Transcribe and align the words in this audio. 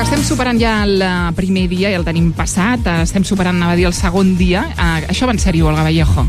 que 0.00 0.06
estem 0.08 0.22
superant 0.24 0.56
ja 0.56 0.78
el 0.86 1.02
eh, 1.04 1.08
primer 1.36 1.66
dia, 1.68 1.90
ja 1.92 1.98
el 1.98 2.06
tenim 2.06 2.30
passat, 2.32 2.86
eh, 2.88 3.02
estem 3.04 3.24
superant, 3.26 3.58
anava 3.58 3.74
a 3.74 3.76
dir, 3.76 3.84
el 3.84 3.92
segon 3.92 4.30
dia. 4.38 4.62
Uh, 4.72 5.10
això 5.12 5.28
va 5.28 5.34
en 5.34 5.40
sèrio, 5.42 5.66
Olga 5.68 5.84
Vallejo? 5.84 6.24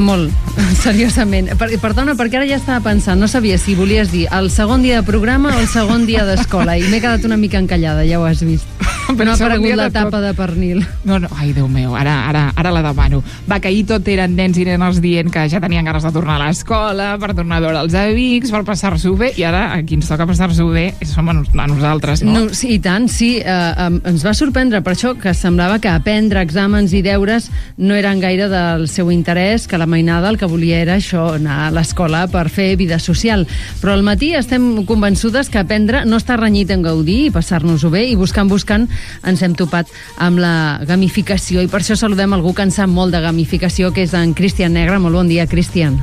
Molt, 0.00 0.32
seriosament. 0.84 1.50
Per, 1.60 1.68
perdona, 1.82 2.14
perquè 2.16 2.40
ara 2.40 2.48
ja 2.48 2.56
estava 2.56 2.80
pensant, 2.86 3.20
no 3.20 3.28
sabia 3.28 3.58
si 3.60 3.76
volies 3.76 4.08
dir 4.14 4.24
el 4.32 4.48
segon 4.54 4.80
dia 4.86 5.02
de 5.02 5.04
programa 5.04 5.52
o 5.52 5.60
el 5.60 5.68
segon 5.68 6.06
dia 6.08 6.24
d'escola, 6.24 6.78
i 6.80 6.88
m'he 6.88 7.02
quedat 7.04 7.28
una 7.28 7.36
mica 7.36 7.60
encallada, 7.60 8.08
ja 8.08 8.22
ho 8.22 8.24
has 8.24 8.40
vist. 8.40 8.64
No 9.16 9.32
ha 9.32 9.34
aparegut 9.34 9.76
la 9.76 9.90
tapa 9.92 10.20
de 10.22 10.32
pernil. 10.34 10.82
No, 11.04 11.18
no, 11.22 11.28
ai, 11.38 11.52
Déu 11.52 11.68
meu, 11.68 11.94
ara, 11.98 12.14
ara, 12.30 12.46
ara 12.56 12.70
la 12.72 12.82
demano. 12.84 13.22
Va, 13.48 13.58
que 13.60 13.68
ahir 13.68 13.84
tot 13.88 14.06
eren 14.08 14.34
nens 14.36 14.56
i 14.58 14.64
nenes 14.66 15.00
dient 15.04 15.30
que 15.32 15.44
ja 15.52 15.60
tenien 15.60 15.84
ganes 15.84 16.04
de 16.06 16.12
tornar 16.14 16.38
a 16.38 16.46
l'escola, 16.46 17.12
per 17.20 17.32
tornar 17.36 17.58
a 17.60 17.64
veure 17.66 17.82
els 17.84 17.96
amics, 17.98 18.52
per 18.54 18.62
passar-s'ho 18.66 19.14
bé, 19.18 19.32
i 19.36 19.44
ara 19.46 19.66
a 19.76 19.80
qui 19.86 19.98
ens 19.98 20.08
toca 20.08 20.26
passar-s'ho 20.28 20.68
bé 20.72 20.86
som 21.08 21.28
a, 21.28 21.36
nos 21.36 21.50
a 21.52 21.66
nosaltres, 21.68 22.22
no? 22.24 22.32
No, 22.32 22.56
sí, 22.56 22.74
i 22.76 22.80
tant, 22.82 23.08
sí. 23.12 23.34
Eh, 23.44 23.88
ens 24.08 24.24
va 24.24 24.32
sorprendre 24.36 24.82
per 24.82 24.94
això 24.96 25.14
que 25.20 25.34
semblava 25.36 25.78
que 25.82 25.90
aprendre 25.92 26.42
exàmens 26.42 26.94
i 26.96 27.02
deures 27.04 27.50
no 27.76 27.96
eren 27.98 28.22
gaire 28.22 28.48
del 28.52 28.88
seu 28.88 29.12
interès, 29.12 29.66
que 29.68 29.80
la 29.80 29.86
mainada 29.86 30.30
el 30.32 30.38
que 30.40 30.48
volia 30.48 30.80
era 30.82 30.96
això, 30.96 31.34
anar 31.36 31.66
a 31.66 31.70
l'escola 31.74 32.24
per 32.32 32.48
fer 32.52 32.72
vida 32.80 32.98
social. 33.02 33.46
Però 33.82 33.92
al 33.92 34.06
matí 34.06 34.32
estem 34.38 34.84
convençudes 34.88 35.50
que 35.52 35.60
aprendre 35.60 36.04
no 36.08 36.18
està 36.20 36.38
renyit 36.40 36.72
en 36.72 36.82
gaudir 36.82 37.26
i 37.26 37.32
passar-nos-ho 37.34 37.90
bé, 37.92 38.06
i 38.10 38.16
buscant, 38.18 38.48
buscant, 38.50 38.88
ens 39.24 39.42
hem 39.42 39.56
topat 39.58 39.90
amb 40.18 40.42
la 40.42 40.54
gamificació, 40.88 41.62
i 41.62 41.70
per 41.72 41.82
això 41.82 41.96
saludem 41.98 42.32
algú 42.32 42.54
que 42.54 42.66
en 42.66 42.74
sap 42.74 42.90
molt 42.92 43.14
de 43.14 43.20
gamificació, 43.24 43.92
que 43.92 44.06
és 44.06 44.14
en 44.14 44.34
Cristian 44.34 44.72
Negre. 44.76 44.98
Molt 45.02 45.18
bon 45.18 45.28
dia, 45.28 45.46
Cristian. 45.46 46.00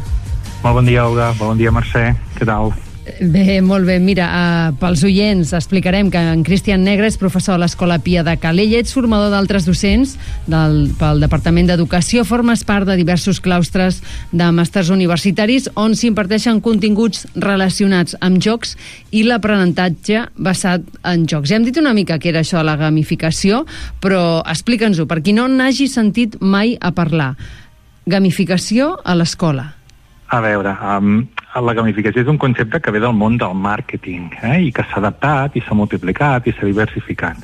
Molt 0.63 0.76
bon 0.76 0.85
dia, 0.85 1.07
Olga. 1.07 1.34
Bon 1.40 1.57
dia, 1.57 1.71
Mercè. 1.71 2.13
Què 2.35 2.48
tal? 2.48 2.73
Bé, 3.20 3.59
molt 3.62 3.88
bé. 3.88 3.98
Mira, 3.99 4.26
uh, 4.30 4.76
pels 4.80 5.02
oients 5.08 5.54
explicarem 5.58 6.09
que 6.12 6.20
en 6.34 6.44
Cristian 6.48 6.84
Negre 6.86 7.08
és 7.09 7.18
professor 7.20 7.58
a 7.58 7.62
l'Escola 7.62 7.98
Pia 8.04 8.24
de 8.24 8.35
Calella, 8.40 8.79
ets 8.79 8.93
formador 8.96 9.32
d'altres 9.34 9.65
docents 9.68 10.15
del, 10.49 10.91
pel 10.99 11.24
Departament 11.24 11.70
d'Educació, 11.70 12.26
formes 12.27 12.63
part 12.68 12.87
de 12.90 12.98
diversos 12.99 13.41
claustres 13.43 14.02
de 14.32 14.49
màsters 14.55 14.91
universitaris 14.93 15.70
on 15.80 15.96
s'imparteixen 15.98 16.62
continguts 16.65 17.26
relacionats 17.35 18.18
amb 18.21 18.43
jocs 18.43 18.76
i 19.12 19.24
l'aprenentatge 19.27 20.27
basat 20.35 20.85
en 21.07 21.26
jocs. 21.26 21.49
Ja 21.49 21.57
hem 21.57 21.68
dit 21.68 21.80
una 21.82 21.96
mica 21.98 22.20
què 22.20 22.34
era 22.34 22.43
això 22.46 22.63
la 22.63 22.77
gamificació, 22.80 23.65
però 24.04 24.43
explica'ns-ho, 24.46 25.07
per 25.10 25.24
qui 25.24 25.34
no 25.34 25.48
n'hagi 25.49 25.90
sentit 25.90 26.40
mai 26.40 26.77
a 26.80 26.93
parlar. 26.96 27.34
Gamificació 28.10 28.96
a 29.04 29.18
l'escola. 29.18 29.79
A 30.30 30.40
veure, 30.46 30.76
um, 30.85 31.24
la 31.66 31.74
gamificació 31.74 32.22
és 32.22 32.27
un 32.30 32.38
concepte 32.38 32.77
que 32.85 32.91
ve 32.94 32.99
del 33.02 33.16
món 33.18 33.40
del 33.41 33.55
màrqueting 33.58 34.27
eh? 34.46 34.60
i 34.68 34.70
que 34.71 34.84
s'ha 34.86 34.99
adaptat 35.02 35.58
i 35.58 35.63
s'ha 35.66 35.77
multiplicat 35.77 36.46
i 36.46 36.54
s'ha 36.54 36.70
diversificat. 36.70 37.40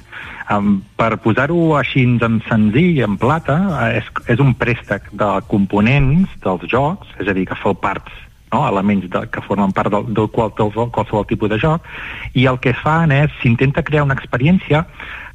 Um, 0.53 0.83
per 0.93 1.15
posar-ho 1.23 1.57
així 1.79 2.03
en 2.05 2.37
senzill, 2.45 3.01
en 3.01 3.17
plata, 3.17 3.57
eh, 3.87 4.03
és, 4.03 4.11
és 4.29 4.43
un 4.43 4.53
préstec 4.53 5.09
de 5.17 5.31
components 5.49 6.29
dels 6.45 6.69
jocs, 6.69 7.09
és 7.17 7.25
a 7.25 7.33
dir, 7.33 7.47
que 7.49 7.57
feu 7.57 7.73
parts 7.73 8.13
no? 8.53 8.61
elements 8.69 9.09
de, 9.09 9.25
que 9.33 9.41
formen 9.49 9.73
part 9.73 9.89
del, 9.89 10.05
del 10.13 10.29
qual, 10.29 10.53
del, 10.53 10.69
qualsevol 10.93 11.25
tipus 11.25 11.55
de 11.55 11.57
joc, 11.65 11.89
i 12.37 12.45
el 12.45 12.61
que 12.61 12.77
fan 12.85 13.15
és, 13.17 13.33
s'intenta 13.41 13.81
crear 13.87 14.05
una 14.05 14.13
experiència 14.13 14.85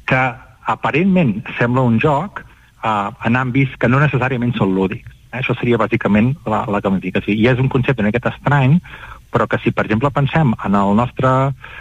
que 0.07 0.21
aparentment 0.71 1.41
sembla 1.59 1.83
un 1.83 1.99
joc 1.99 2.45
uh, 2.45 3.11
en 3.27 3.35
àmbits 3.35 3.75
que 3.75 3.91
no 3.91 3.99
necessàriament 3.99 4.55
són 4.55 4.71
lúdics. 4.77 5.19
Eh? 5.31 5.39
Això 5.39 5.55
seria 5.57 5.79
bàsicament 5.81 6.35
la, 6.45 6.65
la 6.67 6.81
gamificació. 6.83 7.33
I 7.33 7.47
és 7.47 7.59
un 7.59 7.69
concepte 7.71 8.01
una 8.03 8.11
miqueta 8.11 8.33
estrany, 8.35 8.79
però 9.31 9.47
que 9.47 9.57
si, 9.63 9.71
per 9.71 9.85
exemple, 9.87 10.11
pensem 10.11 10.51
en, 10.65 10.75
el 10.75 10.93
nostre, 10.95 11.29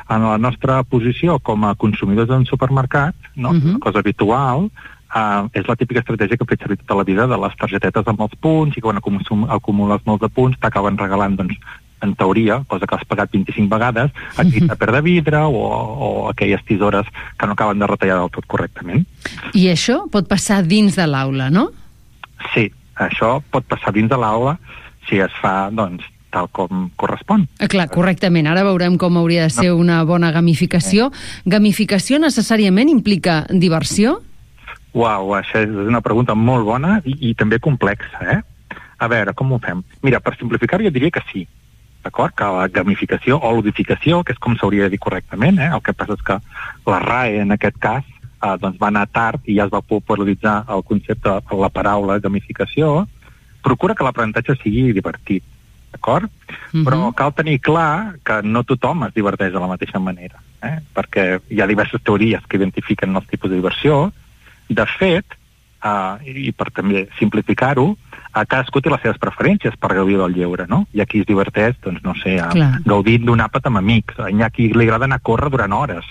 en 0.08 0.22
la 0.28 0.38
nostra 0.38 0.82
posició 0.86 1.38
com 1.42 1.66
a 1.66 1.74
consumidors 1.74 2.30
d'un 2.30 2.46
supermercat, 2.46 3.14
no? 3.34 3.52
Mhm. 3.52 3.74
una 3.74 3.82
cosa 3.82 3.98
habitual, 3.98 4.70
uh, 5.10 5.48
és 5.52 5.66
la 5.66 5.76
típica 5.76 6.00
estratègia 6.00 6.38
que 6.38 6.46
he 6.46 6.50
fet 6.54 6.62
servir 6.62 6.78
tota 6.78 6.98
la 7.00 7.04
vida 7.04 7.26
de 7.26 7.36
les 7.36 7.56
targetetes 7.58 8.06
amb 8.06 8.20
els 8.22 8.36
punts 8.40 8.76
i 8.76 8.80
que 8.80 8.86
quan 8.86 9.02
acum- 9.02 9.46
acumules 9.50 10.06
molts 10.06 10.22
de 10.22 10.28
punts 10.28 10.58
t'acaben 10.60 10.98
regalant, 10.98 11.36
doncs, 11.36 11.58
en 12.02 12.14
teoria, 12.14 12.62
cosa 12.66 12.86
que 12.86 12.94
has 12.96 13.04
pagat 13.04 13.30
25 13.30 13.68
vegades, 13.68 14.10
aquí 14.38 14.62
paper 14.64 14.92
de 14.92 15.00
vidre 15.04 15.42
o, 15.44 15.52
o 15.52 16.28
aquelles 16.30 16.64
tisores 16.64 17.04
que 17.36 17.46
no 17.46 17.52
acaben 17.52 17.78
de 17.78 17.86
retallar 17.86 18.20
del 18.22 18.30
tot 18.30 18.46
correctament. 18.46 19.04
I 19.52 19.66
això 19.68 20.06
pot 20.08 20.28
passar 20.30 20.62
dins 20.64 20.96
de 20.96 21.06
l'aula, 21.06 21.50
no? 21.50 21.68
Sí, 22.54 22.70
això 23.08 23.38
pot 23.50 23.66
passar 23.68 23.94
dins 23.96 24.10
de 24.10 24.18
l'aula 24.20 24.56
si 25.08 25.20
es 25.20 25.32
fa, 25.40 25.70
doncs, 25.72 26.04
tal 26.30 26.48
com 26.54 26.88
correspon. 27.00 27.46
Eh, 27.58 27.68
Clar, 27.68 27.88
correctament. 27.90 28.46
Ara 28.46 28.64
veurem 28.66 28.96
com 29.00 29.18
hauria 29.18 29.48
de 29.48 29.54
ser 29.54 29.72
una 29.74 30.02
bona 30.06 30.30
gamificació. 30.34 31.10
Gamificació 31.44 32.20
necessàriament 32.22 32.92
implica 32.92 33.42
diversió? 33.50 34.20
Uau, 34.94 35.34
això 35.38 35.62
és 35.62 35.70
una 35.70 36.02
pregunta 36.02 36.34
molt 36.34 36.66
bona 36.66 36.98
i, 37.04 37.16
i 37.30 37.34
també 37.38 37.60
complexa, 37.62 38.22
eh? 38.36 38.40
A 39.00 39.08
veure, 39.08 39.34
com 39.34 39.52
ho 39.52 39.58
fem? 39.62 39.82
Mira, 40.02 40.20
per 40.20 40.36
simplificar-ho 40.36 40.84
jo 40.84 40.92
diria 40.94 41.12
que 41.14 41.22
sí, 41.30 41.46
d'acord? 42.04 42.34
Que 42.36 42.48
la 42.52 42.66
gamificació 42.72 43.38
o 43.38 43.52
ludificació, 43.56 44.22
que 44.24 44.34
és 44.34 44.40
com 44.42 44.56
s'hauria 44.58 44.86
de 44.86 44.94
dir 44.94 45.00
correctament, 45.02 45.60
eh? 45.60 45.70
el 45.74 45.82
que 45.84 45.94
passa 45.96 46.18
és 46.18 46.24
que 46.26 46.38
la 46.90 46.98
RAE, 47.04 47.40
en 47.44 47.54
aquest 47.56 47.78
cas, 47.80 48.04
eh, 48.42 48.56
doncs 48.60 48.78
va 48.80 48.88
anar 48.88 49.06
tard 49.12 49.46
i 49.46 49.56
ja 49.58 49.66
es 49.68 49.72
va 49.72 49.82
popularitzar 49.82 50.64
el 50.68 50.84
concepte, 50.88 51.38
la 51.62 51.72
paraula 51.72 52.18
gamificació, 52.20 53.06
procura 53.62 53.94
que 53.94 54.06
l'aprenentatge 54.06 54.56
sigui 54.62 54.92
divertit, 54.96 55.44
d'acord? 55.92 56.30
Mhm. 56.72 56.84
Però 56.86 57.14
cal 57.14 57.34
tenir 57.34 57.60
clar 57.60 58.16
que 58.24 58.42
no 58.42 58.64
tothom 58.64 59.04
es 59.04 59.14
diverteix 59.14 59.52
de 59.52 59.60
la 59.60 59.68
mateixa 59.68 59.98
manera, 59.98 60.40
eh? 60.62 60.78
perquè 60.94 61.40
hi 61.48 61.60
ha 61.60 61.66
diverses 61.66 62.02
teories 62.02 62.46
que 62.46 62.56
identifiquen 62.56 63.14
els 63.16 63.26
tipus 63.26 63.50
de 63.50 63.56
diversió. 63.56 64.12
De 64.68 64.86
fet, 64.86 65.36
uh, 65.84 66.20
i 66.24 66.52
per 66.52 66.70
també 66.74 67.08
simplificar-ho, 67.18 67.86
uh, 67.90 68.44
cadascú 68.44 68.80
té 68.80 68.92
les 68.92 69.02
seves 69.02 69.18
preferències 69.18 69.76
per 69.80 69.94
gaudir 69.96 70.18
del 70.20 70.36
lleure, 70.36 70.66
no? 70.68 70.86
Hi 70.94 71.02
ha 71.02 71.08
qui 71.10 71.24
es 71.24 71.26
diverteix, 71.28 71.76
doncs, 71.82 72.02
no 72.04 72.14
sé, 72.22 72.36
uh, 72.38 72.50
Clar. 72.52 72.70
gaudint 72.86 73.26
d'un 73.26 73.40
àpat 73.40 73.66
amb 73.66 73.80
amics, 73.80 74.20
hi 74.30 74.42
ha 74.42 74.50
qui 74.50 74.70
li 74.72 74.86
agrada 74.86 75.08
anar 75.08 75.20
a 75.20 75.26
córrer 75.30 75.50
durant 75.50 75.72
hores, 75.72 76.06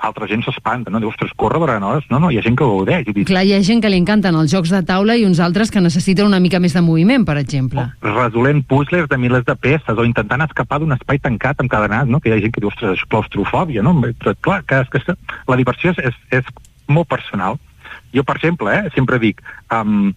altra 0.00 0.26
gent 0.30 0.44
s'espanta, 0.44 0.90
no? 0.90 1.00
Diu, 1.02 1.10
ostres, 1.12 1.32
córrer 1.36 1.60
durant 1.62 1.84
hores? 1.84 2.06
No, 2.10 2.20
no, 2.22 2.30
hi 2.32 2.38
ha 2.38 2.44
gent 2.44 2.56
que 2.58 2.64
ho 2.64 2.78
gaudeix. 2.78 3.08
Dius, 3.10 3.26
Clar, 3.28 3.44
hi 3.44 3.54
ha 3.56 3.60
gent 3.64 3.82
que 3.84 3.90
li 3.92 3.98
encanten 4.00 4.36
els 4.38 4.52
jocs 4.52 4.72
de 4.72 4.80
taula 4.86 5.16
i 5.20 5.26
uns 5.28 5.40
altres 5.44 5.72
que 5.74 5.82
necessiten 5.84 6.28
una 6.30 6.40
mica 6.40 6.60
més 6.62 6.76
de 6.76 6.82
moviment, 6.84 7.26
per 7.28 7.36
exemple. 7.40 7.86
resolent 8.04 8.64
puzzles 8.68 9.08
de 9.10 9.18
milers 9.20 9.44
de 9.44 9.56
peces 9.56 9.98
o 9.98 10.04
intentant 10.04 10.42
escapar 10.46 10.80
d'un 10.80 10.96
espai 10.96 11.18
tancat 11.18 11.60
encadenat, 11.60 12.08
no? 12.08 12.20
que 12.20 12.30
hi 12.30 12.36
ha 12.36 12.40
gent 12.40 12.54
que 12.54 12.64
diu, 12.64 12.72
ostres, 12.72 12.98
és 12.98 13.08
claustrofòbia, 13.10 13.82
no? 13.84 13.94
Però, 14.22 14.34
clar, 14.40 14.62
que, 14.68 14.82
és 14.84 15.06
que 15.06 15.16
la 15.48 15.60
diversió 15.60 15.92
és, 15.92 16.00
és, 16.10 16.20
és 16.40 16.52
molt 16.88 17.08
personal. 17.08 17.58
Jo, 18.14 18.24
per 18.24 18.36
exemple, 18.38 18.72
eh, 18.72 18.90
sempre 18.94 19.18
dic, 19.18 19.42
um, 19.74 20.12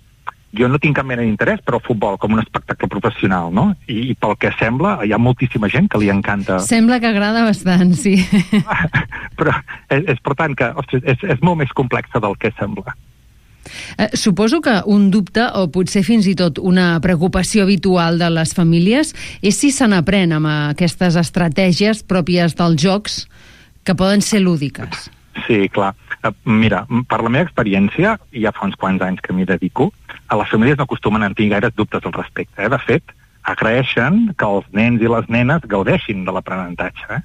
jo 0.56 0.70
no 0.72 0.80
tinc 0.80 0.96
cap 0.98 1.08
mena 1.08 1.26
d'interès 1.26 1.60
per 1.66 1.76
al 1.76 1.84
futbol 1.84 2.18
com 2.22 2.36
un 2.36 2.42
espectacle 2.44 2.90
professional, 2.92 3.52
no? 3.54 3.70
I, 3.88 4.12
I 4.12 4.16
pel 4.20 4.38
que 4.40 4.54
sembla, 4.60 4.98
hi 5.04 5.12
ha 5.14 5.20
moltíssima 5.20 5.70
gent 5.72 5.90
que 5.92 6.00
li 6.02 6.12
encanta. 6.14 6.60
Sembla 6.64 7.02
que 7.04 7.12
agrada 7.12 7.44
bastant, 7.48 7.94
sí. 7.98 8.16
Però 9.40 9.58
és, 9.90 10.08
és 10.16 10.24
per 10.24 10.38
tant 10.40 10.56
que, 10.58 10.72
ostres, 10.80 11.04
és, 11.04 11.28
és 11.36 11.44
molt 11.44 11.60
més 11.64 11.76
complexa 11.76 12.24
del 12.24 12.38
que 12.40 12.54
sembla. 12.60 12.96
Eh, 13.98 14.16
Suposo 14.16 14.62
que 14.62 14.82
un 14.86 15.10
dubte, 15.12 15.44
o 15.60 15.68
potser 15.74 16.04
fins 16.08 16.28
i 16.32 16.36
tot 16.40 16.62
una 16.64 16.96
preocupació 17.04 17.66
habitual 17.68 18.20
de 18.22 18.30
les 18.32 18.54
famílies, 18.56 19.14
és 19.42 19.60
si 19.60 19.74
se 19.76 19.88
n'aprèn 19.90 20.36
amb 20.38 20.50
aquestes 20.72 21.20
estratègies 21.20 22.04
pròpies 22.08 22.56
dels 22.58 22.82
jocs 22.82 23.22
que 23.84 23.96
poden 23.96 24.24
ser 24.24 24.42
lúdiques. 24.44 25.10
Sí, 25.46 25.68
clar. 25.70 25.94
Eh, 26.24 26.34
Mira, 26.50 26.86
per 27.10 27.22
la 27.22 27.32
meva 27.34 27.46
experiència, 27.46 28.18
ja 28.34 28.54
fa 28.56 28.68
uns 28.68 28.78
quants 28.80 29.04
anys 29.06 29.22
que 29.24 29.36
m'hi 29.36 29.46
dedico, 29.48 29.92
a 30.28 30.36
les 30.36 30.50
famílies 30.50 30.78
no 30.78 30.84
acostumen 30.84 31.24
a 31.24 31.32
tenir 31.34 31.52
gaires 31.56 31.76
dubtes 31.76 32.04
al 32.06 32.14
respecte. 32.14 32.62
Eh? 32.64 32.70
De 32.70 32.80
fet, 32.86 33.04
agraeixen 33.44 34.34
que 34.38 34.46
els 34.46 34.66
nens 34.76 35.02
i 35.02 35.08
les 35.12 35.28
nenes 35.32 35.64
gaudeixin 35.70 36.26
de 36.28 36.32
l'aprenentatge. 36.36 37.08
Eh? 37.10 37.22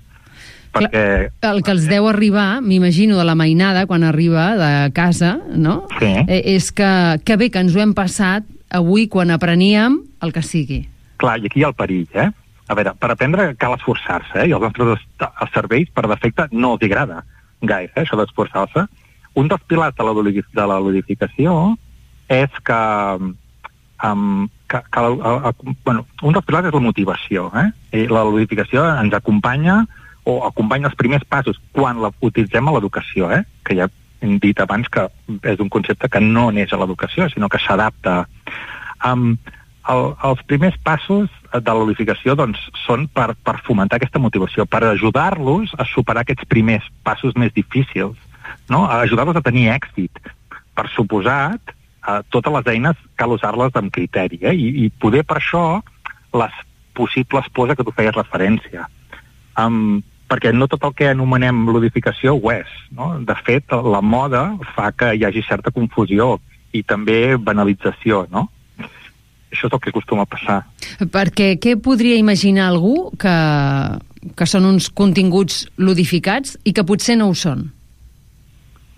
Perquè, 0.72 1.04
El 1.44 1.62
que 1.62 1.72
els 1.74 1.88
deu 1.90 2.06
arribar, 2.08 2.62
m'imagino, 2.64 3.18
de 3.18 3.24
la 3.28 3.34
mainada, 3.36 3.84
quan 3.86 4.04
arriba 4.08 4.54
de 4.56 4.92
casa, 4.96 5.34
no? 5.52 5.82
Sí. 5.98 6.12
Eh, 6.26 6.54
És 6.54 6.70
que, 6.72 7.18
que 7.24 7.36
bé 7.36 7.50
que 7.50 7.60
ens 7.60 7.74
ho 7.76 7.82
hem 7.82 7.92
passat 7.92 8.46
avui 8.72 9.08
quan 9.12 9.30
apreníem 9.30 9.98
el 10.22 10.32
que 10.32 10.42
sigui. 10.42 10.86
clar, 11.18 11.36
i 11.38 11.46
aquí 11.46 11.60
hi 11.60 11.64
ha 11.64 11.68
el 11.68 11.76
perill, 11.78 12.08
eh? 12.14 12.30
A 12.68 12.74
veure, 12.74 12.94
per 12.98 13.10
aprendre 13.12 13.52
cal 13.60 13.74
esforçar-se, 13.76 14.40
eh? 14.40 14.48
I 14.48 14.54
els 14.56 14.62
nostres 14.64 15.02
els 15.20 15.52
serveis, 15.54 15.90
per 15.92 16.06
defecte, 16.08 16.48
no 16.52 16.72
els 16.74 16.82
agrada 16.82 17.24
gaire, 17.60 17.92
eh? 17.94 18.02
això 18.02 18.16
d'esforçar-se. 18.18 18.86
Un 19.38 19.48
dels 19.48 19.62
pilars 19.68 19.94
de 19.94 20.04
la, 20.04 20.14
de 20.14 20.66
la 20.66 20.80
ludificació 20.80 21.76
és 22.28 22.58
que, 22.66 22.80
um, 24.04 24.48
que, 24.68 24.82
que 24.92 25.00
la, 25.00 25.10
a, 25.30 25.50
a, 25.50 25.74
bueno, 25.84 26.06
un 26.22 26.36
dels 26.36 26.46
pilars 26.46 26.68
és 26.70 26.76
la 26.76 26.84
motivació. 26.84 27.48
Eh? 27.58 27.66
I 28.02 28.06
la 28.12 28.24
ludificació 28.28 28.84
ens 29.00 29.16
acompanya 29.16 29.82
o 30.28 30.42
acompanya 30.46 30.90
els 30.90 30.98
primers 30.98 31.24
passos 31.26 31.58
quan 31.74 31.98
la 32.02 32.12
utilitzem 32.20 32.68
a 32.68 32.76
l'educació, 32.76 33.30
eh? 33.34 33.42
que 33.66 33.76
ja 33.78 33.90
hem 34.22 34.38
dit 34.42 34.58
abans 34.62 34.86
que 34.88 35.08
és 35.50 35.58
un 35.60 35.70
concepte 35.72 36.08
que 36.08 36.20
no 36.22 36.50
neix 36.54 36.72
a 36.72 36.78
l'educació, 36.78 37.26
sinó 37.28 37.48
que 37.50 37.60
s'adapta. 37.62 38.22
Um, 39.04 39.34
el, 39.90 40.12
els 40.22 40.42
primers 40.46 40.76
passos 40.86 41.30
de 41.52 41.66
la 41.66 41.80
ludificació 41.80 42.36
doncs, 42.38 42.60
són 42.84 43.08
per, 43.12 43.32
per 43.44 43.58
fomentar 43.66 43.98
aquesta 43.98 44.22
motivació, 44.22 44.66
per 44.66 44.84
ajudar-los 44.86 45.74
a 45.78 45.86
superar 45.90 46.22
aquests 46.22 46.46
primers 46.48 46.86
passos 47.02 47.34
més 47.36 47.52
difícils, 47.56 48.16
no? 48.70 48.84
a 48.86 49.02
ajudar-los 49.02 49.36
a 49.36 49.44
tenir 49.44 49.68
èxit. 49.74 50.22
Per 50.72 50.86
suposat, 50.94 51.74
eh, 52.08 52.20
totes 52.30 52.52
les 52.58 52.70
eines 52.74 53.02
cal 53.16 53.34
usar-les 53.36 53.74
amb 53.78 53.92
criteri, 53.94 54.40
eh? 54.42 54.54
I, 54.54 54.86
i 54.86 54.90
poder 55.02 55.24
per 55.28 55.38
això 55.40 55.64
les 56.38 56.62
possibles 56.96 57.48
pors 57.54 57.72
a 57.72 57.76
què 57.76 57.84
tu 57.86 57.94
feies 57.96 58.16
referència. 58.16 58.86
Um, 59.58 60.00
perquè 60.32 60.52
no 60.56 60.68
tot 60.70 60.84
el 60.88 60.94
que 60.96 61.10
anomenem 61.12 61.66
ludificació 61.68 62.36
ho 62.38 62.52
és. 62.54 62.68
No? 62.96 63.12
De 63.20 63.36
fet, 63.44 63.72
la 63.72 64.00
moda 64.00 64.46
fa 64.76 64.90
que 64.96 65.12
hi 65.16 65.26
hagi 65.28 65.44
certa 65.48 65.72
confusió 65.74 66.38
i 66.72 66.82
també 66.88 67.36
banalització, 67.36 68.26
no? 68.32 68.48
Això 69.52 69.68
és 69.68 69.74
el 69.76 69.80
que 69.84 69.92
acostuma 69.92 70.24
a 70.24 70.30
passar. 70.32 70.62
Perquè 71.12 71.58
què 71.60 71.76
podria 71.76 72.16
imaginar 72.16 72.70
algú 72.70 73.10
que, 73.20 73.34
que 74.38 74.48
són 74.48 74.64
uns 74.70 74.88
continguts 74.88 75.66
ludificats 75.76 76.56
i 76.64 76.72
que 76.72 76.86
potser 76.88 77.18
no 77.20 77.28
ho 77.28 77.36
són? 77.36 77.68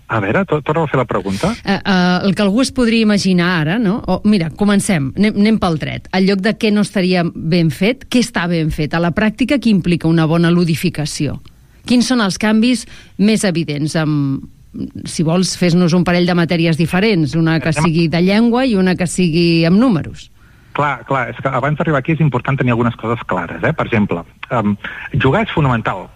A 0.07 0.19
veure, 0.21 0.43
torna 0.45 0.83
a 0.83 0.89
fer 0.89 0.99
la 0.99 1.07
pregunta. 1.09 1.49
Uh, 1.65 1.79
uh, 1.81 2.27
el 2.27 2.35
que 2.37 2.43
algú 2.43 2.61
es 2.61 2.69
podria 2.75 3.01
imaginar 3.01 3.47
ara, 3.63 3.79
no? 3.81 3.97
O, 4.05 4.19
mira, 4.29 4.51
comencem, 4.53 5.09
anem, 5.17 5.39
anem 5.41 5.57
pel 5.61 5.79
dret. 5.81 6.09
Al 6.13 6.27
lloc 6.29 6.43
de 6.45 6.53
què 6.61 6.69
no 6.73 6.83
estaria 6.85 7.23
ben 7.25 7.71
fet, 7.73 8.05
què 8.05 8.21
està 8.21 8.45
ben 8.51 8.69
fet? 8.75 8.93
A 8.93 9.01
la 9.01 9.15
pràctica, 9.17 9.57
què 9.57 9.71
implica 9.73 10.07
una 10.07 10.27
bona 10.29 10.53
ludificació? 10.53 11.39
Quins 11.89 12.05
són 12.09 12.21
els 12.21 12.37
canvis 12.41 12.85
més 13.17 13.45
evidents? 13.49 13.97
Amb, 13.97 14.45
si 15.09 15.25
vols, 15.25 15.55
fes-nos 15.57 15.95
un 15.97 16.05
parell 16.05 16.29
de 16.29 16.37
matèries 16.37 16.77
diferents, 16.77 17.33
una 17.39 17.57
que 17.63 17.73
sigui 17.73 18.07
de 18.11 18.21
llengua 18.21 18.65
i 18.67 18.75
una 18.77 18.95
que 18.99 19.07
sigui 19.09 19.65
amb 19.65 19.79
números. 19.79 20.29
Clar, 20.75 20.99
clar, 21.07 21.29
és 21.31 21.39
que 21.39 21.49
abans 21.49 21.77
d'arribar 21.79 22.01
aquí 22.03 22.13
és 22.13 22.21
important 22.21 22.59
tenir 22.59 22.75
algunes 22.75 22.97
coses 22.99 23.21
clares. 23.25 23.63
Eh? 23.63 23.71
Per 23.73 23.85
exemple, 23.87 24.25
um, 24.51 24.75
jugar 25.15 25.45
és 25.45 25.53
fonamental, 25.55 26.09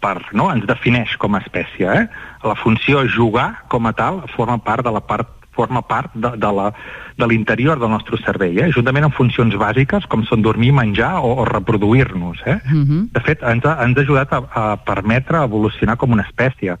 per, 0.00 0.16
no? 0.32 0.48
ens 0.52 0.66
defineix 0.68 1.16
com 1.18 1.34
a 1.34 1.42
espècie. 1.42 1.86
Eh? 1.88 2.06
La 2.46 2.56
funció 2.58 3.04
jugar, 3.08 3.64
com 3.68 3.86
a 3.86 3.92
tal, 3.92 4.22
forma 4.36 4.58
part 4.62 4.86
de 4.86 4.94
la 4.94 5.02
part 5.04 5.36
forma 5.50 5.82
part 5.82 6.12
de, 6.14 6.30
de 6.40 6.50
la, 6.56 6.70
de 7.18 7.26
l'interior 7.26 7.78
del 7.80 7.90
nostre 7.90 8.16
cervell, 8.22 8.56
eh? 8.62 8.70
juntament 8.72 9.08
amb 9.08 9.16
funcions 9.16 9.56
bàsiques 9.60 10.06
com 10.08 10.22
són 10.24 10.44
dormir, 10.46 10.70
menjar 10.72 11.16
o, 11.20 11.34
o 11.42 11.44
reproduir-nos. 11.48 12.40
Eh? 12.46 12.56
Uh 12.64 12.74
mhm. 12.74 12.84
-huh. 12.86 13.08
De 13.12 13.20
fet, 13.20 13.42
ens 13.42 13.64
ha, 13.64 13.76
ens 13.84 13.98
ha 13.98 14.00
ajudat 14.00 14.32
a, 14.32 14.40
a 14.54 14.76
permetre 14.76 15.42
evolucionar 15.42 15.96
com 15.96 16.12
una 16.12 16.24
espècie. 16.28 16.78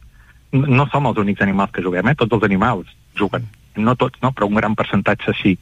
No 0.52 0.86
som 0.86 1.06
els 1.06 1.18
únics 1.18 1.42
animals 1.42 1.72
que 1.72 1.82
juguem, 1.82 2.08
eh? 2.08 2.14
tots 2.14 2.32
els 2.32 2.44
animals 2.44 2.86
juguen. 3.14 3.46
No 3.76 3.94
tots, 3.94 4.18
no? 4.22 4.32
però 4.32 4.46
un 4.46 4.54
gran 4.54 4.74
percentatge 4.74 5.32
sí. 5.42 5.58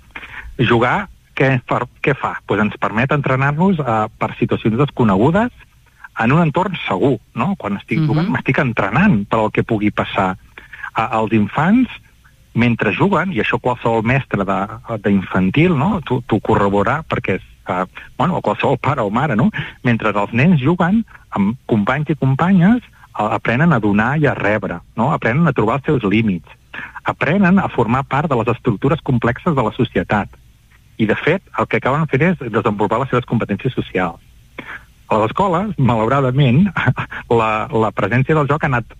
Jugar, 0.58 1.08
què, 1.34 1.60
per, 1.66 1.86
què 2.02 2.14
fa? 2.14 2.40
Pues 2.46 2.60
ens 2.60 2.76
permet 2.76 3.12
entrenar-nos 3.12 3.78
eh, 3.78 4.06
per 4.18 4.34
situacions 4.38 4.78
desconegudes 4.78 5.50
en 6.18 6.32
un 6.32 6.42
entorn 6.42 6.76
segur, 6.86 7.18
no? 7.38 7.54
Quan 7.58 7.78
estic 7.78 8.00
jugant, 8.00 8.26
uh 8.26 8.28
-huh. 8.28 8.36
m'estic 8.36 8.58
entrenant 8.58 9.26
per 9.28 9.38
al 9.38 9.50
que 9.50 9.62
pugui 9.62 9.90
passar. 9.90 10.36
A, 10.92 11.04
als 11.04 11.32
infants, 11.32 11.88
mentre 12.54 12.92
juguen, 12.92 13.32
i 13.32 13.40
això 13.40 13.58
qualsevol 13.60 14.02
mestre 14.02 14.44
d'infantil, 14.98 15.76
no? 15.76 16.00
T'ho 16.02 16.40
corroborarà, 16.40 17.02
perquè 17.02 17.34
és, 17.38 17.42
uh, 17.68 17.86
bueno, 18.16 18.36
o 18.36 18.40
qualsevol 18.40 18.78
pare 18.78 19.00
o 19.00 19.10
mare, 19.10 19.36
no? 19.36 19.50
Mentre 19.82 20.10
els 20.10 20.32
nens 20.32 20.60
juguen 20.60 21.04
amb 21.30 21.56
companys 21.66 22.08
i 22.08 22.16
companyes, 22.16 22.82
aprenen 23.12 23.72
a 23.72 23.78
donar 23.78 24.18
i 24.18 24.26
a 24.26 24.34
rebre, 24.34 24.80
no? 24.96 25.12
Aprenen 25.12 25.46
a 25.46 25.52
trobar 25.52 25.76
els 25.76 25.84
seus 25.84 26.02
límits. 26.02 26.48
Aprenen 27.04 27.58
a 27.58 27.68
formar 27.68 28.04
part 28.04 28.28
de 28.28 28.36
les 28.36 28.48
estructures 28.48 29.00
complexes 29.00 29.54
de 29.54 29.62
la 29.62 29.72
societat. 29.72 30.28
I, 30.96 31.06
de 31.06 31.14
fet, 31.14 31.42
el 31.58 31.66
que 31.66 31.76
acaben 31.76 32.06
fent 32.06 32.22
és 32.22 32.38
desenvolupar 32.38 32.98
les 32.98 33.08
seves 33.08 33.24
competències 33.24 33.74
socials 33.74 34.20
a 35.08 35.18
les 35.18 35.30
escoles, 35.30 35.74
malauradament, 35.78 36.66
la, 37.40 37.52
la 37.72 37.92
presència 37.96 38.36
del 38.36 38.48
joc 38.50 38.64
ha 38.64 38.70
anat 38.72 38.96